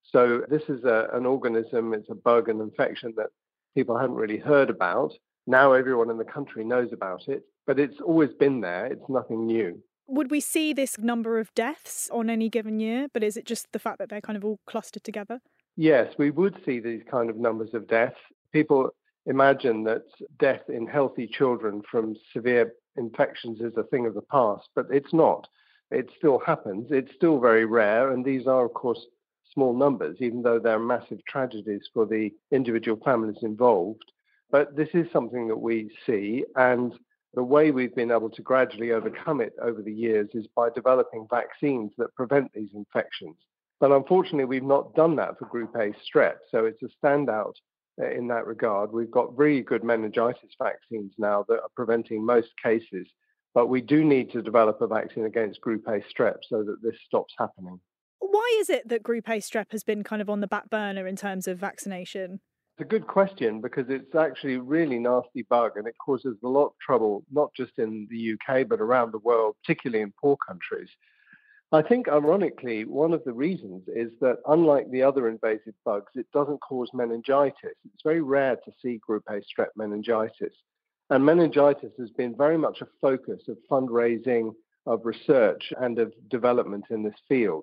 So 0.02 0.42
this 0.48 0.62
is 0.68 0.84
a, 0.84 1.08
an 1.12 1.24
organism, 1.26 1.94
it's 1.94 2.10
a 2.10 2.14
bug, 2.14 2.48
an 2.48 2.60
infection 2.60 3.14
that 3.16 3.30
people 3.74 3.96
hadn't 3.96 4.16
really 4.16 4.38
heard 4.38 4.70
about. 4.70 5.12
Now 5.46 5.72
everyone 5.72 6.10
in 6.10 6.18
the 6.18 6.24
country 6.24 6.64
knows 6.64 6.92
about 6.92 7.28
it, 7.28 7.44
but 7.66 7.78
it's 7.78 8.00
always 8.00 8.30
been 8.38 8.60
there. 8.60 8.86
It's 8.86 9.08
nothing 9.08 9.46
new. 9.46 9.82
Would 10.06 10.30
we 10.30 10.40
see 10.40 10.72
this 10.72 10.98
number 10.98 11.38
of 11.38 11.54
deaths 11.54 12.10
on 12.12 12.28
any 12.28 12.48
given 12.48 12.78
year? 12.78 13.08
But 13.12 13.24
is 13.24 13.36
it 13.36 13.46
just 13.46 13.72
the 13.72 13.78
fact 13.78 13.98
that 13.98 14.08
they're 14.10 14.20
kind 14.20 14.36
of 14.36 14.44
all 14.44 14.60
clustered 14.66 15.04
together? 15.04 15.40
Yes, 15.76 16.12
we 16.18 16.30
would 16.30 16.56
see 16.64 16.78
these 16.78 17.02
kind 17.10 17.30
of 17.30 17.36
numbers 17.36 17.74
of 17.74 17.88
deaths. 17.88 18.18
People 18.52 18.90
imagine 19.26 19.82
that 19.84 20.02
death 20.38 20.62
in 20.68 20.86
healthy 20.86 21.26
children 21.26 21.82
from 21.90 22.14
severe 22.32 22.74
infections 22.96 23.60
is 23.60 23.76
a 23.76 23.82
thing 23.84 24.06
of 24.06 24.14
the 24.14 24.22
past, 24.22 24.68
but 24.74 24.86
it's 24.90 25.12
not. 25.12 25.48
It 25.90 26.10
still 26.16 26.38
happens. 26.38 26.88
It's 26.90 27.14
still 27.14 27.40
very 27.40 27.64
rare, 27.64 28.12
and 28.12 28.24
these 28.24 28.46
are, 28.46 28.66
of 28.66 28.74
course, 28.74 29.06
small 29.52 29.76
numbers, 29.76 30.16
even 30.20 30.42
though 30.42 30.58
they're 30.58 30.78
massive 30.78 31.24
tragedies 31.24 31.88
for 31.92 32.06
the 32.06 32.30
individual 32.50 33.00
families 33.04 33.42
involved. 33.42 34.12
But 34.50 34.76
this 34.76 34.88
is 34.94 35.06
something 35.12 35.48
that 35.48 35.56
we 35.56 35.90
see, 36.06 36.44
and 36.56 36.92
the 37.34 37.42
way 37.42 37.70
we've 37.70 37.94
been 37.94 38.10
able 38.10 38.30
to 38.30 38.42
gradually 38.42 38.92
overcome 38.92 39.40
it 39.40 39.54
over 39.60 39.82
the 39.82 39.92
years 39.92 40.28
is 40.34 40.46
by 40.54 40.70
developing 40.70 41.26
vaccines 41.30 41.92
that 41.98 42.14
prevent 42.14 42.52
these 42.52 42.70
infections. 42.74 43.36
But 43.80 43.92
unfortunately, 43.92 44.44
we've 44.44 44.62
not 44.62 44.94
done 44.94 45.16
that 45.16 45.38
for 45.38 45.46
group 45.46 45.74
A 45.74 45.92
strep, 46.08 46.36
so 46.50 46.64
it's 46.64 46.82
a 46.82 47.06
standout 47.06 47.54
uh, 48.00 48.10
in 48.10 48.28
that 48.28 48.46
regard. 48.46 48.92
We've 48.92 49.10
got 49.10 49.36
really 49.36 49.62
good 49.62 49.84
meningitis 49.84 50.54
vaccines 50.62 51.12
now 51.18 51.44
that 51.48 51.60
are 51.60 51.68
preventing 51.74 52.24
most 52.24 52.50
cases, 52.62 53.06
but 53.52 53.68
we 53.68 53.80
do 53.80 54.04
need 54.04 54.32
to 54.32 54.42
develop 54.42 54.80
a 54.80 54.86
vaccine 54.86 55.26
against 55.26 55.60
group 55.60 55.86
A 55.88 56.00
strep 56.12 56.38
so 56.48 56.62
that 56.62 56.82
this 56.82 56.96
stops 57.04 57.34
happening. 57.38 57.80
Why 58.20 58.56
is 58.60 58.70
it 58.70 58.88
that 58.88 59.02
group 59.02 59.28
A 59.28 59.38
strep 59.38 59.72
has 59.72 59.84
been 59.84 60.02
kind 60.02 60.22
of 60.22 60.30
on 60.30 60.40
the 60.40 60.46
back 60.46 60.70
burner 60.70 61.06
in 61.06 61.16
terms 61.16 61.46
of 61.46 61.58
vaccination? 61.58 62.40
It's 62.76 62.84
a 62.84 62.88
good 62.88 63.06
question 63.06 63.60
because 63.60 63.86
it's 63.88 64.16
actually 64.16 64.54
a 64.54 64.60
really 64.60 64.98
nasty 64.98 65.42
bug 65.48 65.76
and 65.76 65.86
it 65.86 65.94
causes 66.04 66.36
a 66.42 66.48
lot 66.48 66.66
of 66.66 66.78
trouble, 66.84 67.22
not 67.30 67.54
just 67.54 67.78
in 67.78 68.08
the 68.10 68.32
UK, 68.32 68.66
but 68.68 68.80
around 68.80 69.12
the 69.12 69.18
world, 69.18 69.54
particularly 69.62 70.02
in 70.02 70.12
poor 70.20 70.36
countries. 70.44 70.88
I 71.70 71.82
think, 71.82 72.08
ironically, 72.08 72.84
one 72.84 73.12
of 73.12 73.22
the 73.22 73.32
reasons 73.32 73.84
is 73.86 74.10
that 74.20 74.38
unlike 74.48 74.90
the 74.90 75.04
other 75.04 75.28
invasive 75.28 75.74
bugs, 75.84 76.10
it 76.16 76.26
doesn't 76.32 76.58
cause 76.58 76.90
meningitis. 76.92 77.76
It's 77.84 78.02
very 78.02 78.22
rare 78.22 78.56
to 78.56 78.72
see 78.82 78.98
group 78.98 79.22
A 79.28 79.34
strep 79.34 79.70
meningitis. 79.76 80.54
And 81.10 81.24
meningitis 81.24 81.92
has 82.00 82.10
been 82.10 82.36
very 82.36 82.58
much 82.58 82.80
a 82.80 82.88
focus 83.00 83.42
of 83.46 83.56
fundraising, 83.70 84.52
of 84.86 85.06
research, 85.06 85.72
and 85.78 86.00
of 86.00 86.12
development 86.28 86.86
in 86.90 87.04
this 87.04 87.20
field. 87.28 87.62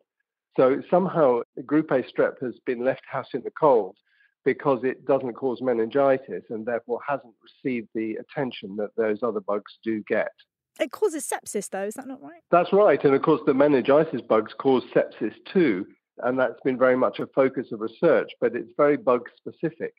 So 0.55 0.81
somehow 0.89 1.41
group 1.65 1.91
A 1.91 2.01
strep 2.01 2.41
has 2.41 2.57
been 2.65 2.85
left 2.85 3.03
out 3.13 3.27
in 3.33 3.41
the 3.43 3.51
cold 3.59 3.97
because 4.45 4.83
it 4.83 5.05
doesn't 5.05 5.33
cause 5.33 5.61
meningitis 5.61 6.43
and 6.49 6.65
therefore 6.65 6.99
hasn't 7.07 7.33
received 7.43 7.89
the 7.93 8.15
attention 8.15 8.75
that 8.77 8.89
those 8.97 9.19
other 9.23 9.39
bugs 9.39 9.77
do 9.83 10.03
get. 10.07 10.31
It 10.79 10.91
causes 10.91 11.29
sepsis, 11.29 11.69
though, 11.69 11.83
is 11.83 11.95
that 11.95 12.07
not 12.07 12.21
right? 12.21 12.41
That's 12.49 12.73
right. 12.73 13.03
And 13.03 13.13
of 13.13 13.21
course, 13.21 13.41
the 13.45 13.53
meningitis 13.53 14.21
bugs 14.21 14.53
cause 14.57 14.83
sepsis 14.95 15.33
too. 15.51 15.85
And 16.23 16.39
that's 16.39 16.59
been 16.63 16.77
very 16.77 16.97
much 16.97 17.19
a 17.19 17.27
focus 17.27 17.67
of 17.71 17.81
research, 17.81 18.31
but 18.39 18.55
it's 18.55 18.69
very 18.77 18.97
bug 18.97 19.27
specific. 19.37 19.93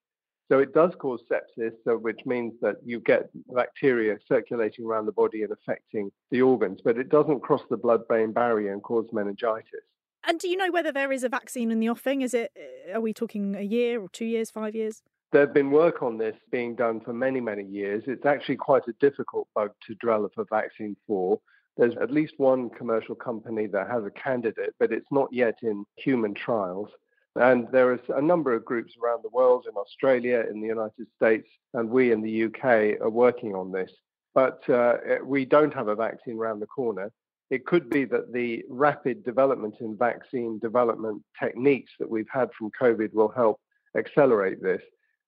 So 0.51 0.59
it 0.59 0.75
does 0.75 0.93
cause 0.99 1.21
sepsis, 1.31 1.73
so 1.85 1.97
which 1.97 2.21
means 2.27 2.53
that 2.61 2.77
you 2.85 3.01
get 3.01 3.31
bacteria 3.55 4.19
circulating 4.29 4.85
around 4.85 5.07
the 5.07 5.13
body 5.13 5.43
and 5.43 5.53
affecting 5.53 6.11
the 6.31 6.43
organs, 6.43 6.81
but 6.85 6.99
it 6.99 7.09
doesn't 7.09 7.41
cross 7.41 7.63
the 7.71 7.77
blood 7.77 8.07
brain 8.07 8.33
barrier 8.33 8.73
and 8.73 8.83
cause 8.83 9.07
meningitis. 9.13 9.87
And 10.25 10.39
do 10.39 10.49
you 10.49 10.57
know 10.57 10.71
whether 10.71 10.93
there 10.93 11.13
is 11.13 11.25
a 11.25 11.29
vaccine 11.29 11.71
in 11.71 11.81
the 11.81 11.89
offing? 11.89 12.23
Is 12.23 12.33
it, 12.35 12.53
are 12.95 13.01
we 13.01 13.13
talking 13.13 13.57
a 13.57 13.63
year 13.63 14.01
or 14.01 14.09
two 14.09 14.25
years, 14.25 14.51
five 14.51 14.75
years? 14.75 15.03
There's 15.33 15.53
been 15.53 15.71
work 15.71 16.03
on 16.03 16.19
this 16.19 16.37
being 16.51 16.75
done 16.75 17.01
for 17.01 17.13
many, 17.13 17.41
many 17.41 17.65
years. 17.65 18.05
It's 18.07 18.27
actually 18.27 18.57
quite 18.57 18.87
a 18.87 18.93
difficult 19.01 19.49
bug 19.55 19.71
to 19.87 19.95
develop 19.95 20.33
a 20.37 20.45
vaccine 20.45 20.97
for. 21.07 21.41
There's 21.77 21.97
at 21.97 22.11
least 22.11 22.35
one 22.37 22.69
commercial 22.69 23.15
company 23.15 23.67
that 23.69 23.89
has 23.89 24.05
a 24.05 24.11
candidate, 24.11 24.75
but 24.79 24.93
it's 24.93 25.11
not 25.11 25.33
yet 25.33 25.59
in 25.63 25.85
human 25.97 26.35
trials. 26.35 26.91
And 27.35 27.67
there 27.73 27.95
is 27.95 28.01
a 28.11 28.21
number 28.21 28.53
of 28.53 28.65
groups 28.65 28.93
around 29.03 29.25
the 29.25 29.31
world, 29.31 29.67
in 29.67 29.75
Australia, 29.75 30.45
in 30.51 30.61
the 30.61 30.67
United 30.67 31.07
States, 31.17 31.49
and 31.73 31.89
we 31.89 32.13
in 32.13 32.21
the 32.21 32.45
UK 32.45 33.01
are 33.01 33.11
working 33.11 33.55
on 33.55 33.73
this. 33.73 33.91
But 34.35 34.69
uh, 34.69 34.99
we 35.25 35.47
don't 35.47 35.73
have 35.73 35.89
a 35.89 35.95
vaccine 35.95 36.37
around 36.37 36.61
the 36.61 36.67
corner. 36.67 37.11
It 37.51 37.67
could 37.67 37.91
be 37.91 38.05
that 38.07 38.33
the 38.33 38.65
rapid 38.69 39.25
development 39.25 39.75
in 39.81 39.97
vaccine 39.97 40.59
development 40.59 41.23
techniques 41.39 41.93
that 41.99 42.09
we've 42.09 42.31
had 42.33 42.51
from 42.57 42.71
COVID 42.81 43.13
will 43.13 43.29
help 43.29 43.61
accelerate 43.97 44.63
this. 44.63 44.83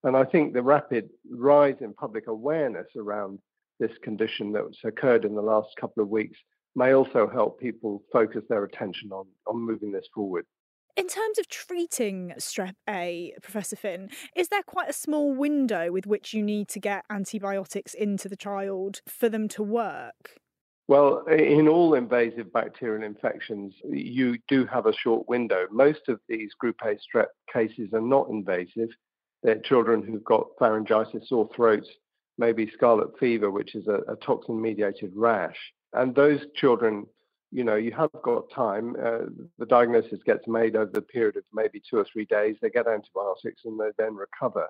And 0.05 0.17
I 0.17 0.25
think 0.25 0.53
the 0.53 0.63
rapid 0.63 1.11
rise 1.31 1.77
in 1.81 1.93
public 1.95 2.27
awareness 2.27 2.89
around 2.97 3.39
this 3.81 3.97
condition 4.03 4.53
that's 4.53 4.85
occurred 4.85 5.25
in 5.25 5.35
the 5.35 5.43
last 5.43 5.71
couple 5.81 6.03
of 6.03 6.09
weeks 6.09 6.39
may 6.77 6.93
also 6.93 7.29
help 7.29 7.61
people 7.61 8.03
focus 8.13 8.43
their 8.49 8.65
attention 8.65 9.13
on, 9.13 9.27
on 9.47 9.61
moving 9.61 9.93
this 9.93 10.09
forward. 10.15 10.45
In 10.97 11.09
terms 11.09 11.39
of 11.39 11.49
treating 11.49 12.33
strep 12.39 12.75
A, 12.89 13.35
Professor 13.43 13.75
Finn, 13.75 14.11
is 14.37 14.49
there 14.49 14.63
quite 14.63 14.89
a 14.89 14.93
small 14.93 15.35
window 15.35 15.91
with 15.91 16.07
which 16.07 16.33
you 16.33 16.43
need 16.43 16.69
to 16.69 16.79
get 16.79 17.05
antibiotics 17.11 17.95
into 17.95 18.29
the 18.29 18.37
child 18.37 19.01
for 19.09 19.29
them 19.29 19.49
to 19.49 19.63
work? 19.63 20.39
Well, 20.87 21.25
in 21.27 21.67
all 21.67 21.95
invasive 21.95 22.53
bacterial 22.53 23.05
infections, 23.05 23.75
you 23.85 24.37
do 24.49 24.67
have 24.67 24.85
a 24.85 24.93
short 24.93 25.27
window. 25.29 25.67
Most 25.71 26.09
of 26.09 26.21
these 26.29 26.53
group 26.59 26.77
A 26.85 26.97
strep 26.97 27.29
cases 27.51 27.95
are 27.95 28.03
not 28.03 28.29
invasive, 28.29 28.91
they're 29.45 29.61
children 29.61 30.03
who've 30.03 30.25
got 30.25 30.49
pharyngitis, 30.59 31.29
sore 31.29 31.49
throats, 31.55 31.87
maybe 32.39 32.71
scarlet 32.75 33.17
fever, 33.21 33.51
which 33.51 33.75
is 33.75 33.87
a, 33.87 34.01
a 34.11 34.17
toxin 34.17 34.61
mediated 34.61 35.13
rash. 35.15 35.59
And 35.93 36.15
those 36.15 36.41
children, 36.57 37.07
you 37.53 37.63
know, 37.63 37.77
you 37.77 37.93
have 37.93 38.11
got 38.23 38.51
time. 38.51 38.97
Uh, 38.99 39.27
the 39.59 39.67
diagnosis 39.67 40.21
gets 40.25 40.49
made 40.49 40.77
over 40.77 40.91
the 40.91 41.03
period 41.03 41.37
of 41.37 41.45
maybe 41.53 41.81
two 41.89 41.99
or 41.99 42.07
three 42.11 42.25
days. 42.25 42.57
They 42.61 42.71
get 42.71 42.89
antibiotics 42.89 43.63
and 43.67 43.79
they 43.79 43.91
then 43.99 44.17
recover. 44.17 44.69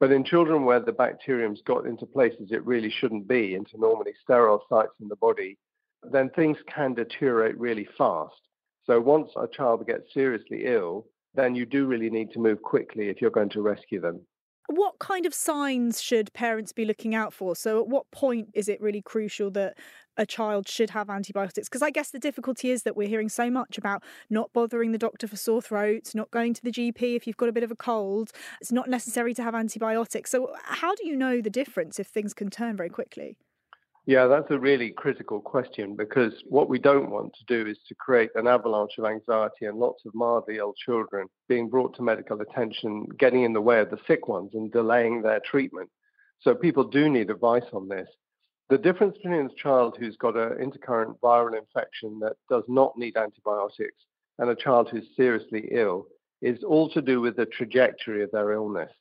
But 0.00 0.12
in 0.12 0.24
children 0.24 0.64
where 0.64 0.80
the 0.80 0.92
bacterium's 0.92 1.62
got 1.62 1.86
into 1.86 2.06
places 2.06 2.52
it 2.52 2.64
really 2.64 2.90
shouldn't 2.90 3.26
be, 3.26 3.54
into 3.54 3.78
normally 3.78 4.14
sterile 4.22 4.62
sites 4.68 4.94
in 5.00 5.08
the 5.08 5.16
body, 5.16 5.58
then 6.04 6.30
things 6.30 6.58
can 6.72 6.94
deteriorate 6.94 7.58
really 7.58 7.88
fast. 7.96 8.40
So 8.84 9.00
once 9.00 9.30
a 9.36 9.48
child 9.48 9.86
gets 9.86 10.14
seriously 10.14 10.62
ill, 10.66 11.06
then 11.34 11.54
you 11.54 11.66
do 11.66 11.86
really 11.86 12.10
need 12.10 12.30
to 12.32 12.38
move 12.38 12.62
quickly 12.62 13.08
if 13.08 13.20
you're 13.20 13.30
going 13.30 13.50
to 13.50 13.60
rescue 13.60 14.00
them. 14.00 14.20
What 14.70 14.98
kind 14.98 15.24
of 15.24 15.34
signs 15.34 16.00
should 16.00 16.32
parents 16.34 16.72
be 16.72 16.84
looking 16.84 17.14
out 17.14 17.32
for? 17.32 17.56
So, 17.56 17.80
at 17.80 17.88
what 17.88 18.10
point 18.10 18.50
is 18.52 18.68
it 18.68 18.82
really 18.82 19.00
crucial 19.00 19.50
that 19.52 19.78
a 20.18 20.26
child 20.26 20.68
should 20.68 20.90
have 20.90 21.08
antibiotics? 21.08 21.68
Because 21.68 21.82
I 21.82 21.90
guess 21.90 22.10
the 22.10 22.18
difficulty 22.18 22.70
is 22.70 22.82
that 22.82 22.96
we're 22.96 23.08
hearing 23.08 23.28
so 23.28 23.50
much 23.50 23.78
about 23.78 24.02
not 24.28 24.52
bothering 24.52 24.92
the 24.92 24.98
doctor 24.98 25.26
for 25.26 25.36
sore 25.36 25.62
throats, 25.62 26.14
not 26.14 26.30
going 26.30 26.52
to 26.54 26.62
the 26.62 26.72
GP 26.72 27.16
if 27.16 27.26
you've 27.26 27.36
got 27.36 27.48
a 27.48 27.52
bit 27.52 27.62
of 27.62 27.70
a 27.70 27.76
cold. 27.76 28.32
It's 28.60 28.72
not 28.72 28.88
necessary 28.88 29.32
to 29.34 29.42
have 29.42 29.54
antibiotics. 29.54 30.30
So, 30.30 30.52
how 30.64 30.94
do 30.94 31.06
you 31.06 31.16
know 31.16 31.40
the 31.40 31.50
difference 31.50 31.98
if 31.98 32.08
things 32.08 32.34
can 32.34 32.50
turn 32.50 32.76
very 32.76 32.90
quickly? 32.90 33.36
Yeah, 34.08 34.26
that's 34.26 34.50
a 34.50 34.58
really 34.58 34.90
critical 34.90 35.38
question 35.38 35.94
because 35.94 36.32
what 36.46 36.70
we 36.70 36.78
don't 36.78 37.10
want 37.10 37.34
to 37.34 37.44
do 37.46 37.70
is 37.70 37.76
to 37.88 37.94
create 37.94 38.30
an 38.36 38.46
avalanche 38.46 38.92
of 38.96 39.04
anxiety 39.04 39.66
and 39.66 39.78
lots 39.78 40.06
of 40.06 40.14
mildly 40.14 40.56
ill 40.56 40.72
children 40.82 41.26
being 41.46 41.68
brought 41.68 41.94
to 41.96 42.02
medical 42.02 42.40
attention, 42.40 43.06
getting 43.18 43.42
in 43.42 43.52
the 43.52 43.60
way 43.60 43.80
of 43.80 43.90
the 43.90 43.98
sick 44.06 44.26
ones 44.26 44.52
and 44.54 44.72
delaying 44.72 45.20
their 45.20 45.40
treatment. 45.40 45.90
So 46.40 46.54
people 46.54 46.84
do 46.84 47.10
need 47.10 47.28
advice 47.28 47.68
on 47.74 47.86
this. 47.86 48.08
The 48.70 48.76
difference 48.76 49.16
between 49.16 49.46
a 49.46 49.62
child 49.62 49.96
who's 49.98 50.16
got 50.18 50.36
an 50.36 50.58
intercurrent 50.58 51.18
viral 51.20 51.56
infection 51.56 52.18
that 52.20 52.36
does 52.50 52.64
not 52.68 52.98
need 52.98 53.16
antibiotics 53.16 54.04
and 54.38 54.50
a 54.50 54.54
child 54.54 54.90
who's 54.90 55.08
seriously 55.16 55.68
ill 55.70 56.06
is 56.42 56.62
all 56.62 56.90
to 56.90 57.00
do 57.00 57.22
with 57.22 57.36
the 57.36 57.46
trajectory 57.46 58.22
of 58.22 58.30
their 58.30 58.52
illness. 58.52 58.92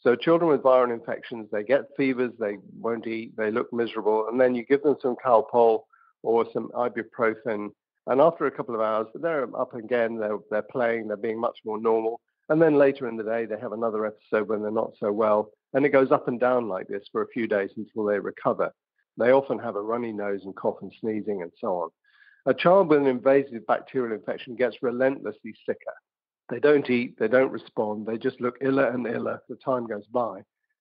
So 0.00 0.14
children 0.14 0.50
with 0.50 0.62
viral 0.62 0.92
infections, 0.92 1.48
they 1.50 1.62
get 1.62 1.86
fevers, 1.96 2.32
they 2.38 2.58
won't 2.78 3.06
eat, 3.06 3.34
they 3.34 3.50
look 3.50 3.72
miserable, 3.72 4.28
and 4.28 4.38
then 4.38 4.54
you 4.54 4.62
give 4.62 4.82
them 4.82 4.96
some 5.00 5.16
Calpol 5.24 5.84
or 6.22 6.44
some 6.52 6.68
ibuprofen, 6.74 7.70
and 8.06 8.20
after 8.20 8.44
a 8.44 8.50
couple 8.50 8.74
of 8.74 8.82
hours, 8.82 9.06
they're 9.14 9.48
up 9.58 9.72
again, 9.74 10.18
they're, 10.18 10.36
they're 10.50 10.62
playing, 10.70 11.08
they're 11.08 11.16
being 11.16 11.40
much 11.40 11.58
more 11.64 11.80
normal, 11.80 12.20
and 12.50 12.60
then 12.60 12.76
later 12.76 13.08
in 13.08 13.16
the 13.16 13.24
day, 13.24 13.46
they 13.46 13.58
have 13.58 13.72
another 13.72 14.04
episode 14.04 14.48
when 14.48 14.60
they're 14.60 14.70
not 14.70 14.92
so 15.00 15.10
well, 15.10 15.50
and 15.72 15.86
it 15.86 15.90
goes 15.90 16.12
up 16.12 16.28
and 16.28 16.38
down 16.38 16.68
like 16.68 16.86
this 16.88 17.04
for 17.10 17.22
a 17.22 17.28
few 17.28 17.46
days 17.46 17.70
until 17.78 18.04
they 18.04 18.18
recover. 18.18 18.70
They 19.16 19.30
often 19.30 19.58
have 19.58 19.76
a 19.76 19.82
runny 19.82 20.12
nose 20.12 20.42
and 20.44 20.54
cough 20.56 20.78
and 20.82 20.92
sneezing 21.00 21.42
and 21.42 21.52
so 21.60 21.68
on. 21.78 21.90
A 22.46 22.54
child 22.54 22.88
with 22.88 22.98
an 22.98 23.06
invasive 23.06 23.66
bacterial 23.66 24.14
infection 24.14 24.54
gets 24.54 24.82
relentlessly 24.82 25.54
sicker. 25.64 25.94
They 26.50 26.60
don't 26.60 26.88
eat, 26.90 27.18
they 27.18 27.28
don't 27.28 27.50
respond, 27.50 28.06
they 28.06 28.18
just 28.18 28.40
look 28.40 28.56
iller 28.60 28.88
and 28.88 29.06
iller 29.06 29.40
as 29.50 29.58
time 29.64 29.86
goes 29.86 30.06
by. 30.06 30.40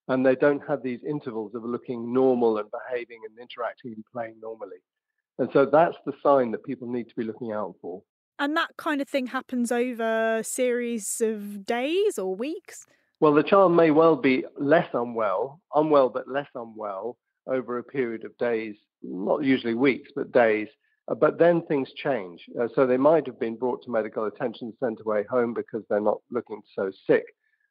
And 0.09 0.25
they 0.25 0.35
don't 0.35 0.61
have 0.67 0.83
these 0.83 0.99
intervals 1.07 1.55
of 1.55 1.63
looking 1.63 2.11
normal 2.11 2.57
and 2.57 2.69
behaving 2.69 3.19
and 3.29 3.39
interacting 3.39 3.93
and 3.93 4.03
playing 4.11 4.35
normally. 4.41 4.81
And 5.39 5.49
so 5.53 5.65
that's 5.65 5.95
the 6.05 6.11
sign 6.21 6.51
that 6.51 6.65
people 6.65 6.91
need 6.91 7.07
to 7.07 7.15
be 7.15 7.23
looking 7.23 7.53
out 7.53 7.75
for. 7.81 8.03
And 8.39 8.57
that 8.57 8.71
kind 8.77 8.99
of 8.99 9.07
thing 9.07 9.27
happens 9.27 9.71
over 9.71 10.37
a 10.37 10.43
series 10.43 11.21
of 11.21 11.65
days 11.65 12.17
or 12.17 12.35
weeks? 12.35 12.85
Well, 13.21 13.33
the 13.33 13.43
child 13.43 13.71
may 13.71 13.91
well 13.91 14.17
be 14.17 14.43
less 14.57 14.89
unwell, 14.93 15.61
unwell 15.73 16.09
but 16.09 16.27
less 16.27 16.49
unwell 16.55 17.17
over 17.47 17.77
a 17.77 17.83
period 17.83 18.25
of 18.25 18.37
days, 18.37 18.75
not 19.01 19.43
usually 19.43 19.73
weeks, 19.73 20.11
but 20.15 20.31
days. 20.31 20.67
Uh, 21.07 21.15
but 21.15 21.37
then 21.37 21.61
things 21.63 21.91
change. 21.95 22.45
Uh, 22.59 22.67
so 22.75 22.85
they 22.85 22.97
might 22.97 23.25
have 23.25 23.39
been 23.39 23.57
brought 23.57 23.83
to 23.83 23.91
medical 23.91 24.25
attention, 24.25 24.73
sent 24.79 25.01
away 25.01 25.23
home 25.29 25.53
because 25.53 25.83
they're 25.89 25.99
not 25.99 26.21
looking 26.31 26.61
so 26.75 26.91
sick. 27.05 27.25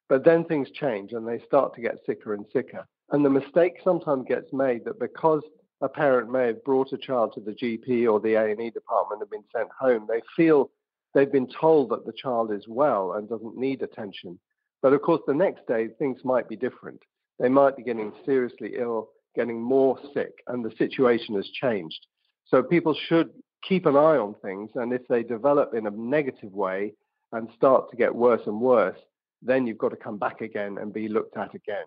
But 0.09 0.25
then 0.25 0.45
things 0.45 0.71
change 0.73 1.13
and 1.13 1.27
they 1.27 1.43
start 1.47 1.75
to 1.75 1.81
get 1.81 2.05
sicker 2.05 2.35
and 2.35 2.45
sicker. 2.53 2.87
And 3.11 3.25
the 3.25 3.31
mistake 3.31 3.75
sometimes 3.83 4.27
gets 4.29 4.53
made 4.53 4.85
that 4.85 5.01
because 5.01 5.43
a 5.81 5.89
parent 5.89 6.31
may 6.31 6.47
have 6.47 6.65
brought 6.65 6.93
a 6.93 6.99
child 6.99 7.33
to 7.35 7.41
the 7.41 7.53
GP 7.53 8.11
or 8.11 8.21
the 8.21 8.35
A&E 8.35 8.71
department 8.71 9.23
and 9.23 9.31
been 9.31 9.45
sent 9.55 9.69
home, 9.79 10.07
they 10.09 10.23
feel 10.37 10.71
they've 11.15 11.33
been 11.33 11.49
told 11.49 11.91
that 11.91 12.07
the 12.07 12.13
child 12.13 12.53
is 12.53 12.65
well 12.69 13.15
and 13.15 13.29
doesn't 13.29 13.57
need 13.57 13.83
attention. 13.83 14.39
But 14.81 14.93
of 14.93 15.03
course, 15.03 15.23
the 15.27 15.35
next 15.35 15.67
day 15.67 15.89
things 15.99 16.21
might 16.25 16.49
be 16.49 16.57
different. 16.57 17.01
They 17.39 17.49
might 17.49 17.77
be 17.77 17.83
getting 17.83 18.13
seriously 18.25 18.75
ill, 18.79 19.11
getting 19.35 19.61
more 19.61 19.99
sick, 20.15 20.33
and 20.47 20.65
the 20.65 20.75
situation 20.77 21.35
has 21.37 21.49
changed. 21.49 22.07
So 22.47 22.63
people 22.63 22.95
should 22.95 23.31
keep 23.67 23.87
an 23.87 23.97
eye 23.97 24.17
on 24.17 24.35
things, 24.43 24.71
and 24.75 24.93
if 24.93 25.07
they 25.09 25.23
develop 25.23 25.75
in 25.75 25.87
a 25.87 25.91
negative 25.91 26.53
way 26.53 26.95
and 27.33 27.49
start 27.57 27.91
to 27.91 27.97
get 27.97 28.15
worse 28.15 28.43
and 28.47 28.61
worse, 28.61 28.99
then 29.41 29.67
you've 29.67 29.79
got 29.79 29.91
to 29.91 29.97
come 29.97 30.19
back 30.19 30.41
again 30.41 30.79
and 30.79 30.93
be 30.93 31.09
looked 31.09 31.37
at 31.37 31.55
again. 31.55 31.85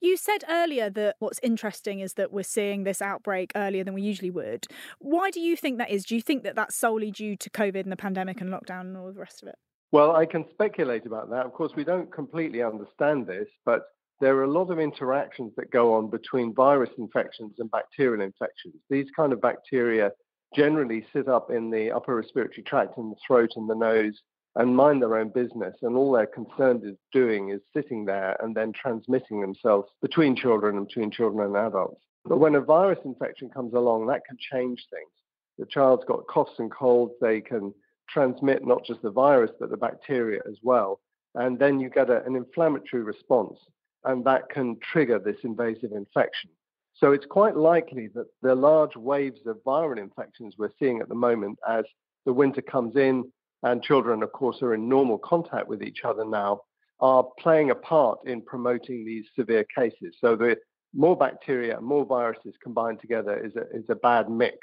You 0.00 0.16
said 0.16 0.44
earlier 0.48 0.90
that 0.90 1.16
what's 1.20 1.40
interesting 1.42 2.00
is 2.00 2.14
that 2.14 2.32
we're 2.32 2.42
seeing 2.42 2.84
this 2.84 3.00
outbreak 3.00 3.52
earlier 3.56 3.82
than 3.82 3.94
we 3.94 4.02
usually 4.02 4.30
would. 4.30 4.66
Why 4.98 5.30
do 5.30 5.40
you 5.40 5.56
think 5.56 5.78
that 5.78 5.90
is? 5.90 6.04
Do 6.04 6.14
you 6.14 6.20
think 6.20 6.42
that 6.44 6.54
that's 6.54 6.76
solely 6.76 7.10
due 7.10 7.36
to 7.36 7.50
COVID 7.50 7.80
and 7.80 7.92
the 7.92 7.96
pandemic 7.96 8.40
and 8.40 8.50
lockdown 8.50 8.82
and 8.82 8.96
all 8.96 9.10
the 9.12 9.18
rest 9.18 9.42
of 9.42 9.48
it? 9.48 9.56
Well, 9.92 10.14
I 10.14 10.26
can 10.26 10.44
speculate 10.50 11.06
about 11.06 11.30
that. 11.30 11.46
Of 11.46 11.52
course, 11.52 11.72
we 11.76 11.84
don't 11.84 12.12
completely 12.12 12.62
understand 12.62 13.26
this, 13.26 13.48
but 13.64 13.84
there 14.20 14.36
are 14.36 14.44
a 14.44 14.50
lot 14.50 14.70
of 14.70 14.78
interactions 14.78 15.52
that 15.56 15.70
go 15.70 15.94
on 15.94 16.08
between 16.08 16.54
virus 16.54 16.90
infections 16.98 17.54
and 17.58 17.70
bacterial 17.70 18.22
infections. 18.22 18.74
These 18.88 19.06
kind 19.14 19.32
of 19.32 19.40
bacteria 19.40 20.10
generally 20.54 21.06
sit 21.12 21.28
up 21.28 21.50
in 21.50 21.70
the 21.70 21.90
upper 21.90 22.16
respiratory 22.16 22.62
tract, 22.62 22.96
in 22.98 23.10
the 23.10 23.16
throat 23.26 23.50
and 23.56 23.68
the 23.68 23.74
nose, 23.74 24.18
and 24.54 24.74
mind 24.74 25.02
their 25.02 25.16
own 25.16 25.28
business. 25.28 25.76
And 25.82 25.96
all 25.96 26.12
they're 26.12 26.26
concerned 26.26 26.82
is 26.84 26.96
doing 27.12 27.50
is 27.50 27.60
sitting 27.74 28.06
there 28.06 28.36
and 28.42 28.54
then 28.54 28.72
transmitting 28.72 29.40
themselves 29.40 29.88
between 30.00 30.34
children 30.34 30.78
and 30.78 30.86
between 30.86 31.10
children 31.10 31.46
and 31.46 31.56
adults. 31.56 32.00
But 32.24 32.38
when 32.38 32.54
a 32.54 32.60
virus 32.60 32.98
infection 33.04 33.50
comes 33.50 33.74
along, 33.74 34.06
that 34.06 34.22
can 34.26 34.38
change 34.52 34.84
things. 34.90 35.10
The 35.58 35.66
child's 35.66 36.04
got 36.06 36.26
coughs 36.26 36.58
and 36.58 36.70
colds, 36.70 37.12
they 37.20 37.40
can 37.40 37.72
transmit 38.08 38.66
not 38.66 38.84
just 38.84 39.02
the 39.02 39.10
virus, 39.10 39.50
but 39.60 39.70
the 39.70 39.76
bacteria 39.76 40.40
as 40.48 40.56
well. 40.62 41.00
And 41.34 41.58
then 41.58 41.80
you 41.80 41.90
get 41.90 42.08
a, 42.08 42.24
an 42.24 42.34
inflammatory 42.34 43.02
response 43.02 43.58
and 44.06 44.24
that 44.24 44.48
can 44.48 44.78
trigger 44.92 45.18
this 45.18 45.36
invasive 45.42 45.92
infection. 45.92 46.50
So 46.94 47.12
it's 47.12 47.26
quite 47.26 47.56
likely 47.56 48.08
that 48.14 48.26
the 48.40 48.54
large 48.54 48.96
waves 48.96 49.40
of 49.46 49.58
viral 49.66 49.98
infections 49.98 50.54
we're 50.56 50.72
seeing 50.78 51.00
at 51.00 51.08
the 51.08 51.14
moment 51.14 51.58
as 51.68 51.84
the 52.24 52.32
winter 52.32 52.62
comes 52.62 52.96
in 52.96 53.30
and 53.62 53.82
children, 53.82 54.22
of 54.22 54.32
course, 54.32 54.62
are 54.62 54.74
in 54.74 54.88
normal 54.88 55.18
contact 55.18 55.68
with 55.68 55.82
each 55.82 56.00
other 56.04 56.24
now, 56.24 56.60
are 57.00 57.26
playing 57.38 57.70
a 57.70 57.74
part 57.74 58.18
in 58.24 58.40
promoting 58.40 59.04
these 59.04 59.26
severe 59.34 59.64
cases. 59.76 60.16
So 60.20 60.36
the 60.36 60.56
more 60.94 61.16
bacteria 61.16 61.80
more 61.80 62.06
viruses 62.06 62.54
combined 62.62 63.00
together 63.00 63.36
is 63.38 63.54
a, 63.56 63.76
is 63.76 63.84
a 63.90 63.94
bad 63.94 64.30
mix. 64.30 64.56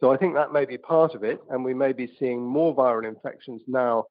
So 0.00 0.12
I 0.12 0.16
think 0.16 0.34
that 0.34 0.52
may 0.52 0.66
be 0.66 0.78
part 0.78 1.14
of 1.14 1.24
it, 1.24 1.40
and 1.50 1.64
we 1.64 1.74
may 1.74 1.92
be 1.92 2.12
seeing 2.18 2.46
more 2.46 2.76
viral 2.76 3.08
infections 3.08 3.62
now 3.66 4.04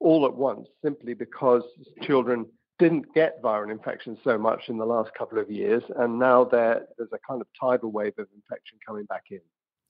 all 0.00 0.24
at 0.24 0.34
once 0.34 0.68
simply 0.82 1.14
because 1.14 1.62
children 2.02 2.46
didn't 2.78 3.12
get 3.14 3.42
viral 3.42 3.70
infections 3.70 4.18
so 4.24 4.38
much 4.38 4.68
in 4.68 4.78
the 4.78 4.84
last 4.84 5.10
couple 5.14 5.38
of 5.38 5.50
years, 5.50 5.82
and 5.96 6.18
now 6.18 6.44
there's 6.44 7.12
a 7.12 7.18
kind 7.28 7.40
of 7.40 7.46
tidal 7.58 7.92
wave 7.92 8.14
of 8.18 8.26
infection 8.34 8.78
coming 8.86 9.04
back 9.04 9.24
in. 9.30 9.40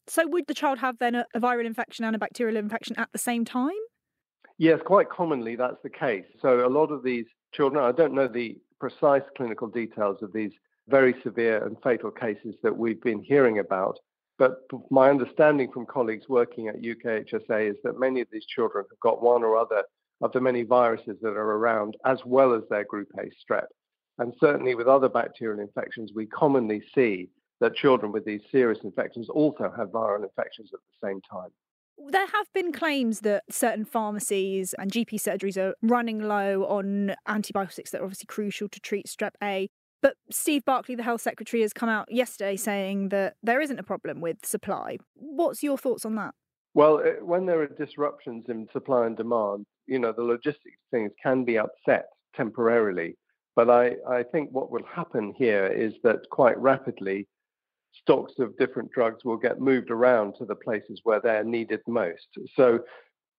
So, 0.08 0.26
would 0.26 0.46
the 0.48 0.54
child 0.54 0.78
have 0.78 0.98
then 0.98 1.14
a, 1.14 1.26
a 1.34 1.40
viral 1.40 1.64
infection 1.64 2.04
and 2.04 2.16
a 2.16 2.18
bacterial 2.18 2.56
infection 2.56 2.96
at 2.98 3.08
the 3.12 3.18
same 3.18 3.44
time? 3.44 3.70
Yes, 4.58 4.80
quite 4.84 5.08
commonly 5.08 5.56
that's 5.56 5.80
the 5.82 5.90
case. 5.90 6.24
So, 6.40 6.66
a 6.66 6.68
lot 6.68 6.90
of 6.90 7.02
these 7.02 7.26
children, 7.52 7.84
I 7.84 7.92
don't 7.92 8.14
know 8.14 8.28
the 8.28 8.56
precise 8.80 9.22
clinical 9.36 9.68
details 9.68 10.18
of 10.22 10.32
these 10.32 10.52
very 10.88 11.14
severe 11.22 11.64
and 11.64 11.76
fatal 11.82 12.10
cases 12.10 12.56
that 12.62 12.76
we've 12.76 13.00
been 13.00 13.22
hearing 13.22 13.60
about. 13.60 13.98
But 14.38 14.56
my 14.90 15.08
understanding 15.08 15.70
from 15.70 15.86
colleagues 15.86 16.28
working 16.28 16.66
at 16.66 16.82
UKHSA 16.82 17.70
is 17.70 17.76
that 17.84 18.00
many 18.00 18.20
of 18.20 18.28
these 18.32 18.44
children 18.46 18.84
have 18.90 19.00
got 19.00 19.22
one 19.22 19.44
or 19.44 19.56
other 19.56 19.84
of 20.22 20.32
the 20.32 20.40
many 20.40 20.62
viruses 20.62 21.18
that 21.20 21.36
are 21.36 21.52
around, 21.52 21.96
as 22.06 22.20
well 22.24 22.54
as 22.54 22.62
their 22.70 22.84
group 22.84 23.08
A 23.18 23.24
strep. 23.24 23.66
And 24.18 24.32
certainly 24.40 24.74
with 24.74 24.86
other 24.86 25.08
bacterial 25.08 25.60
infections, 25.60 26.12
we 26.14 26.26
commonly 26.26 26.82
see 26.94 27.28
that 27.60 27.74
children 27.74 28.12
with 28.12 28.24
these 28.24 28.40
serious 28.50 28.80
infections 28.84 29.28
also 29.28 29.72
have 29.76 29.88
viral 29.88 30.22
infections 30.22 30.70
at 30.72 30.80
the 30.80 31.08
same 31.08 31.20
time. 31.30 31.50
There 32.08 32.26
have 32.26 32.46
been 32.54 32.72
claims 32.72 33.20
that 33.20 33.44
certain 33.50 33.84
pharmacies 33.84 34.74
and 34.78 34.90
GP 34.90 35.14
surgeries 35.14 35.56
are 35.56 35.74
running 35.82 36.20
low 36.22 36.64
on 36.64 37.14
antibiotics 37.28 37.90
that 37.90 38.00
are 38.00 38.04
obviously 38.04 38.26
crucial 38.26 38.68
to 38.68 38.80
treat 38.80 39.06
strep 39.06 39.32
A. 39.42 39.68
But 40.00 40.16
Steve 40.30 40.64
Barclay, 40.64 40.96
the 40.96 41.04
health 41.04 41.20
secretary, 41.20 41.62
has 41.62 41.72
come 41.72 41.88
out 41.88 42.10
yesterday 42.10 42.56
saying 42.56 43.10
that 43.10 43.34
there 43.42 43.60
isn't 43.60 43.78
a 43.78 43.84
problem 43.84 44.20
with 44.20 44.44
supply. 44.44 44.98
What's 45.14 45.62
your 45.62 45.78
thoughts 45.78 46.04
on 46.04 46.16
that? 46.16 46.34
Well, 46.74 46.98
uh, 46.98 47.24
when 47.24 47.46
there 47.46 47.60
are 47.60 47.66
disruptions 47.66 48.46
in 48.48 48.68
supply 48.72 49.06
and 49.06 49.16
demand, 49.16 49.66
you 49.86 49.98
know, 49.98 50.12
the 50.12 50.22
logistics 50.22 50.78
things 50.90 51.12
can 51.22 51.44
be 51.44 51.58
upset 51.58 52.06
temporarily. 52.34 53.16
But 53.54 53.68
I, 53.68 53.96
I 54.08 54.22
think 54.22 54.50
what 54.50 54.70
will 54.70 54.84
happen 54.84 55.34
here 55.36 55.66
is 55.66 55.92
that 56.02 56.28
quite 56.30 56.58
rapidly, 56.58 57.28
stocks 57.92 58.32
of 58.38 58.56
different 58.56 58.90
drugs 58.90 59.24
will 59.24 59.36
get 59.36 59.60
moved 59.60 59.90
around 59.90 60.34
to 60.38 60.46
the 60.46 60.54
places 60.54 61.00
where 61.04 61.20
they're 61.20 61.44
needed 61.44 61.80
most. 61.86 62.26
So 62.56 62.80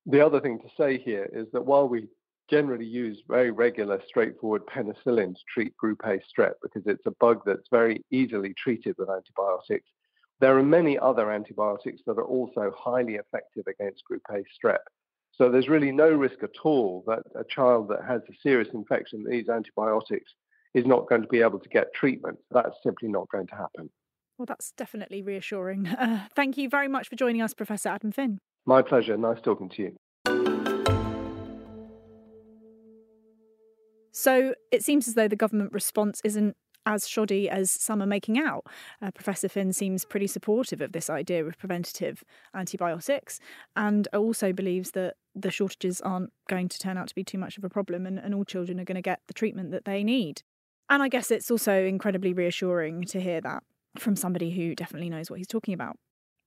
the 0.05 0.23
other 0.23 0.39
thing 0.39 0.59
to 0.59 0.69
say 0.77 0.99
here 0.99 1.27
is 1.33 1.47
that 1.53 1.65
while 1.65 1.87
we 1.87 2.07
generally 2.49 2.85
use 2.85 3.23
very 3.27 3.49
regular, 3.49 3.99
straightforward 4.07 4.63
penicillin 4.67 5.33
to 5.33 5.41
treat 5.51 5.75
group 5.77 6.01
A 6.05 6.19
strep 6.19 6.53
because 6.61 6.83
it's 6.85 7.05
a 7.07 7.15
bug 7.19 7.41
that's 7.45 7.67
very 7.71 8.03
easily 8.11 8.53
treated 8.53 8.95
with 8.99 9.09
antibiotics, 9.09 9.89
there 10.39 10.57
are 10.57 10.63
many 10.63 10.97
other 10.97 11.31
antibiotics 11.31 12.01
that 12.05 12.17
are 12.17 12.25
also 12.25 12.71
highly 12.77 13.15
effective 13.15 13.65
against 13.67 14.03
group 14.03 14.21
A 14.31 14.43
strep. 14.57 14.79
So 15.31 15.49
there's 15.49 15.67
really 15.67 15.91
no 15.91 16.09
risk 16.09 16.43
at 16.43 16.51
all 16.63 17.03
that 17.07 17.23
a 17.35 17.43
child 17.43 17.89
that 17.89 18.05
has 18.07 18.21
a 18.29 18.35
serious 18.41 18.69
infection 18.73 19.23
that 19.23 19.31
needs 19.31 19.49
antibiotics 19.49 20.31
is 20.73 20.85
not 20.85 21.07
going 21.07 21.21
to 21.21 21.27
be 21.27 21.41
able 21.41 21.59
to 21.59 21.69
get 21.69 21.93
treatment. 21.95 22.37
That's 22.51 22.75
simply 22.83 23.07
not 23.07 23.29
going 23.29 23.47
to 23.47 23.55
happen. 23.55 23.89
Well, 24.37 24.45
that's 24.45 24.71
definitely 24.71 25.21
reassuring. 25.21 25.87
Uh, 26.03 26.27
thank 26.35 26.57
you 26.57 26.67
very 26.67 26.87
much 26.87 27.07
for 27.07 27.15
joining 27.15 27.41
us, 27.41 27.53
Professor 27.53 27.89
Adam 27.89 28.11
Finn. 28.11 28.39
My 28.65 28.81
pleasure. 28.81 29.15
Nice 29.15 29.39
talking 29.41 29.69
to 29.69 29.81
you. 29.81 29.95
So 34.11 34.53
it 34.71 34.83
seems 34.83 35.07
as 35.07 35.15
though 35.15 35.27
the 35.27 35.35
government 35.35 35.71
response 35.71 36.21
isn't 36.23 36.55
as 36.85 37.07
shoddy 37.07 37.49
as 37.49 37.71
some 37.71 38.01
are 38.01 38.07
making 38.07 38.37
out. 38.37 38.65
Uh, 39.01 39.11
Professor 39.11 39.49
Finn 39.49 39.73
seems 39.73 40.05
pretty 40.05 40.27
supportive 40.27 40.81
of 40.81 40.91
this 40.91 41.09
idea 41.09 41.45
of 41.45 41.57
preventative 41.57 42.23
antibiotics 42.53 43.39
and 43.75 44.07
also 44.13 44.53
believes 44.53 44.91
that 44.91 45.15
the 45.35 45.51
shortages 45.51 46.01
aren't 46.01 46.31
going 46.47 46.69
to 46.69 46.79
turn 46.79 46.97
out 46.97 47.07
to 47.07 47.15
be 47.15 47.23
too 47.23 47.37
much 47.37 47.57
of 47.57 47.63
a 47.63 47.69
problem 47.69 48.05
and, 48.05 48.19
and 48.19 48.35
all 48.35 48.45
children 48.45 48.79
are 48.79 48.85
going 48.85 48.95
to 48.95 49.01
get 49.01 49.21
the 49.27 49.33
treatment 49.33 49.71
that 49.71 49.85
they 49.85 50.03
need. 50.03 50.43
And 50.89 51.01
I 51.01 51.07
guess 51.07 51.31
it's 51.31 51.49
also 51.49 51.85
incredibly 51.85 52.33
reassuring 52.33 53.03
to 53.05 53.21
hear 53.21 53.41
that 53.41 53.63
from 53.97 54.15
somebody 54.15 54.51
who 54.51 54.75
definitely 54.75 55.09
knows 55.09 55.29
what 55.29 55.37
he's 55.37 55.47
talking 55.47 55.73
about. 55.73 55.97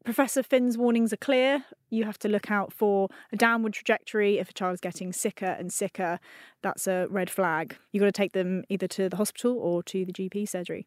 Professor 0.07 0.45
Finn's 0.45 0.79
warnings 0.79 1.13
are 1.13 1.17
clear. 1.17 1.65
You 1.91 2.05
have 2.05 2.17
to 2.21 2.29
look 2.29 2.49
out 2.49 2.73
for 2.73 3.09
a 3.33 3.37
downward 3.37 3.73
trajectory. 3.73 4.39
If 4.39 4.51
a 4.51 4.53
child 4.53 4.75
is 4.75 4.81
getting 4.81 5.13
sicker 5.13 5.45
and 5.45 5.73
sicker, 5.73 6.21
that's 6.63 6.87
a 6.87 7.09
red 7.11 7.29
flag. 7.29 7.77
You've 7.91 8.03
got 8.03 8.07
to 8.07 8.13
take 8.13 8.31
them 8.31 8.63
either 8.69 8.87
to 8.87 9.09
the 9.09 9.17
hospital 9.17 9.59
or 9.59 9.83
to 9.83 10.05
the 10.05 10.13
GP 10.13 10.49
surgery. 10.49 10.87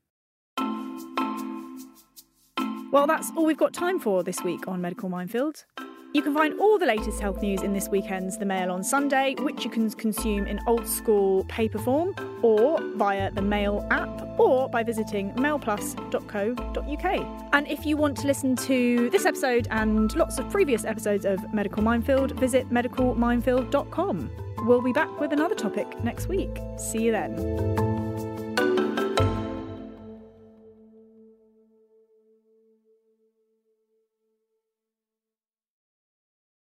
Well, 2.94 3.08
that's 3.08 3.30
all 3.36 3.46
we've 3.46 3.58
got 3.58 3.74
time 3.74 4.00
for 4.00 4.24
this 4.24 4.42
week 4.42 4.70
on 4.70 4.80
Medical 4.80 5.10
Minefield. 5.10 5.66
You 6.12 6.24
can 6.24 6.34
find 6.34 6.60
all 6.60 6.80
the 6.80 6.88
latest 6.88 7.20
health 7.20 7.42
news 7.42 7.62
in 7.62 7.72
this 7.72 7.88
weekend's 7.88 8.38
The 8.38 8.46
Mail 8.46 8.72
on 8.72 8.84
Sunday, 8.84 9.36
which 9.40 9.64
you 9.64 9.70
can 9.70 9.90
consume 9.92 10.48
in 10.48 10.60
old 10.66 10.88
school 10.88 11.44
paper 11.46 11.78
form 11.78 12.16
or 12.42 12.82
via 12.96 13.30
the 13.32 13.44
Mail 13.44 13.86
app 13.92 14.40
or 14.40 14.68
by 14.70 14.82
visiting 14.82 15.32
mailplus.co.uk. 15.34 17.54
And 17.54 17.68
if 17.68 17.86
you 17.86 17.96
want 17.96 18.18
to 18.18 18.28
listen 18.28 18.56
to 18.56 19.10
this 19.12 19.26
episode 19.26 19.68
and 19.70 20.16
lots 20.16 20.40
of 20.40 20.50
previous 20.50 20.84
episodes 20.84 21.26
of 21.26 21.54
Medical 21.54 21.84
Minefield, 21.84 22.32
visit 22.40 22.70
medicalminefield.com. 22.72 24.32
We'll 24.66 24.82
be 24.82 24.94
back 24.94 25.20
with 25.20 25.32
another 25.32 25.56
topic 25.56 26.04
next 26.04 26.28
week. 26.28 26.58
See 26.78 27.04
you 27.04 27.12
then. 27.12 27.79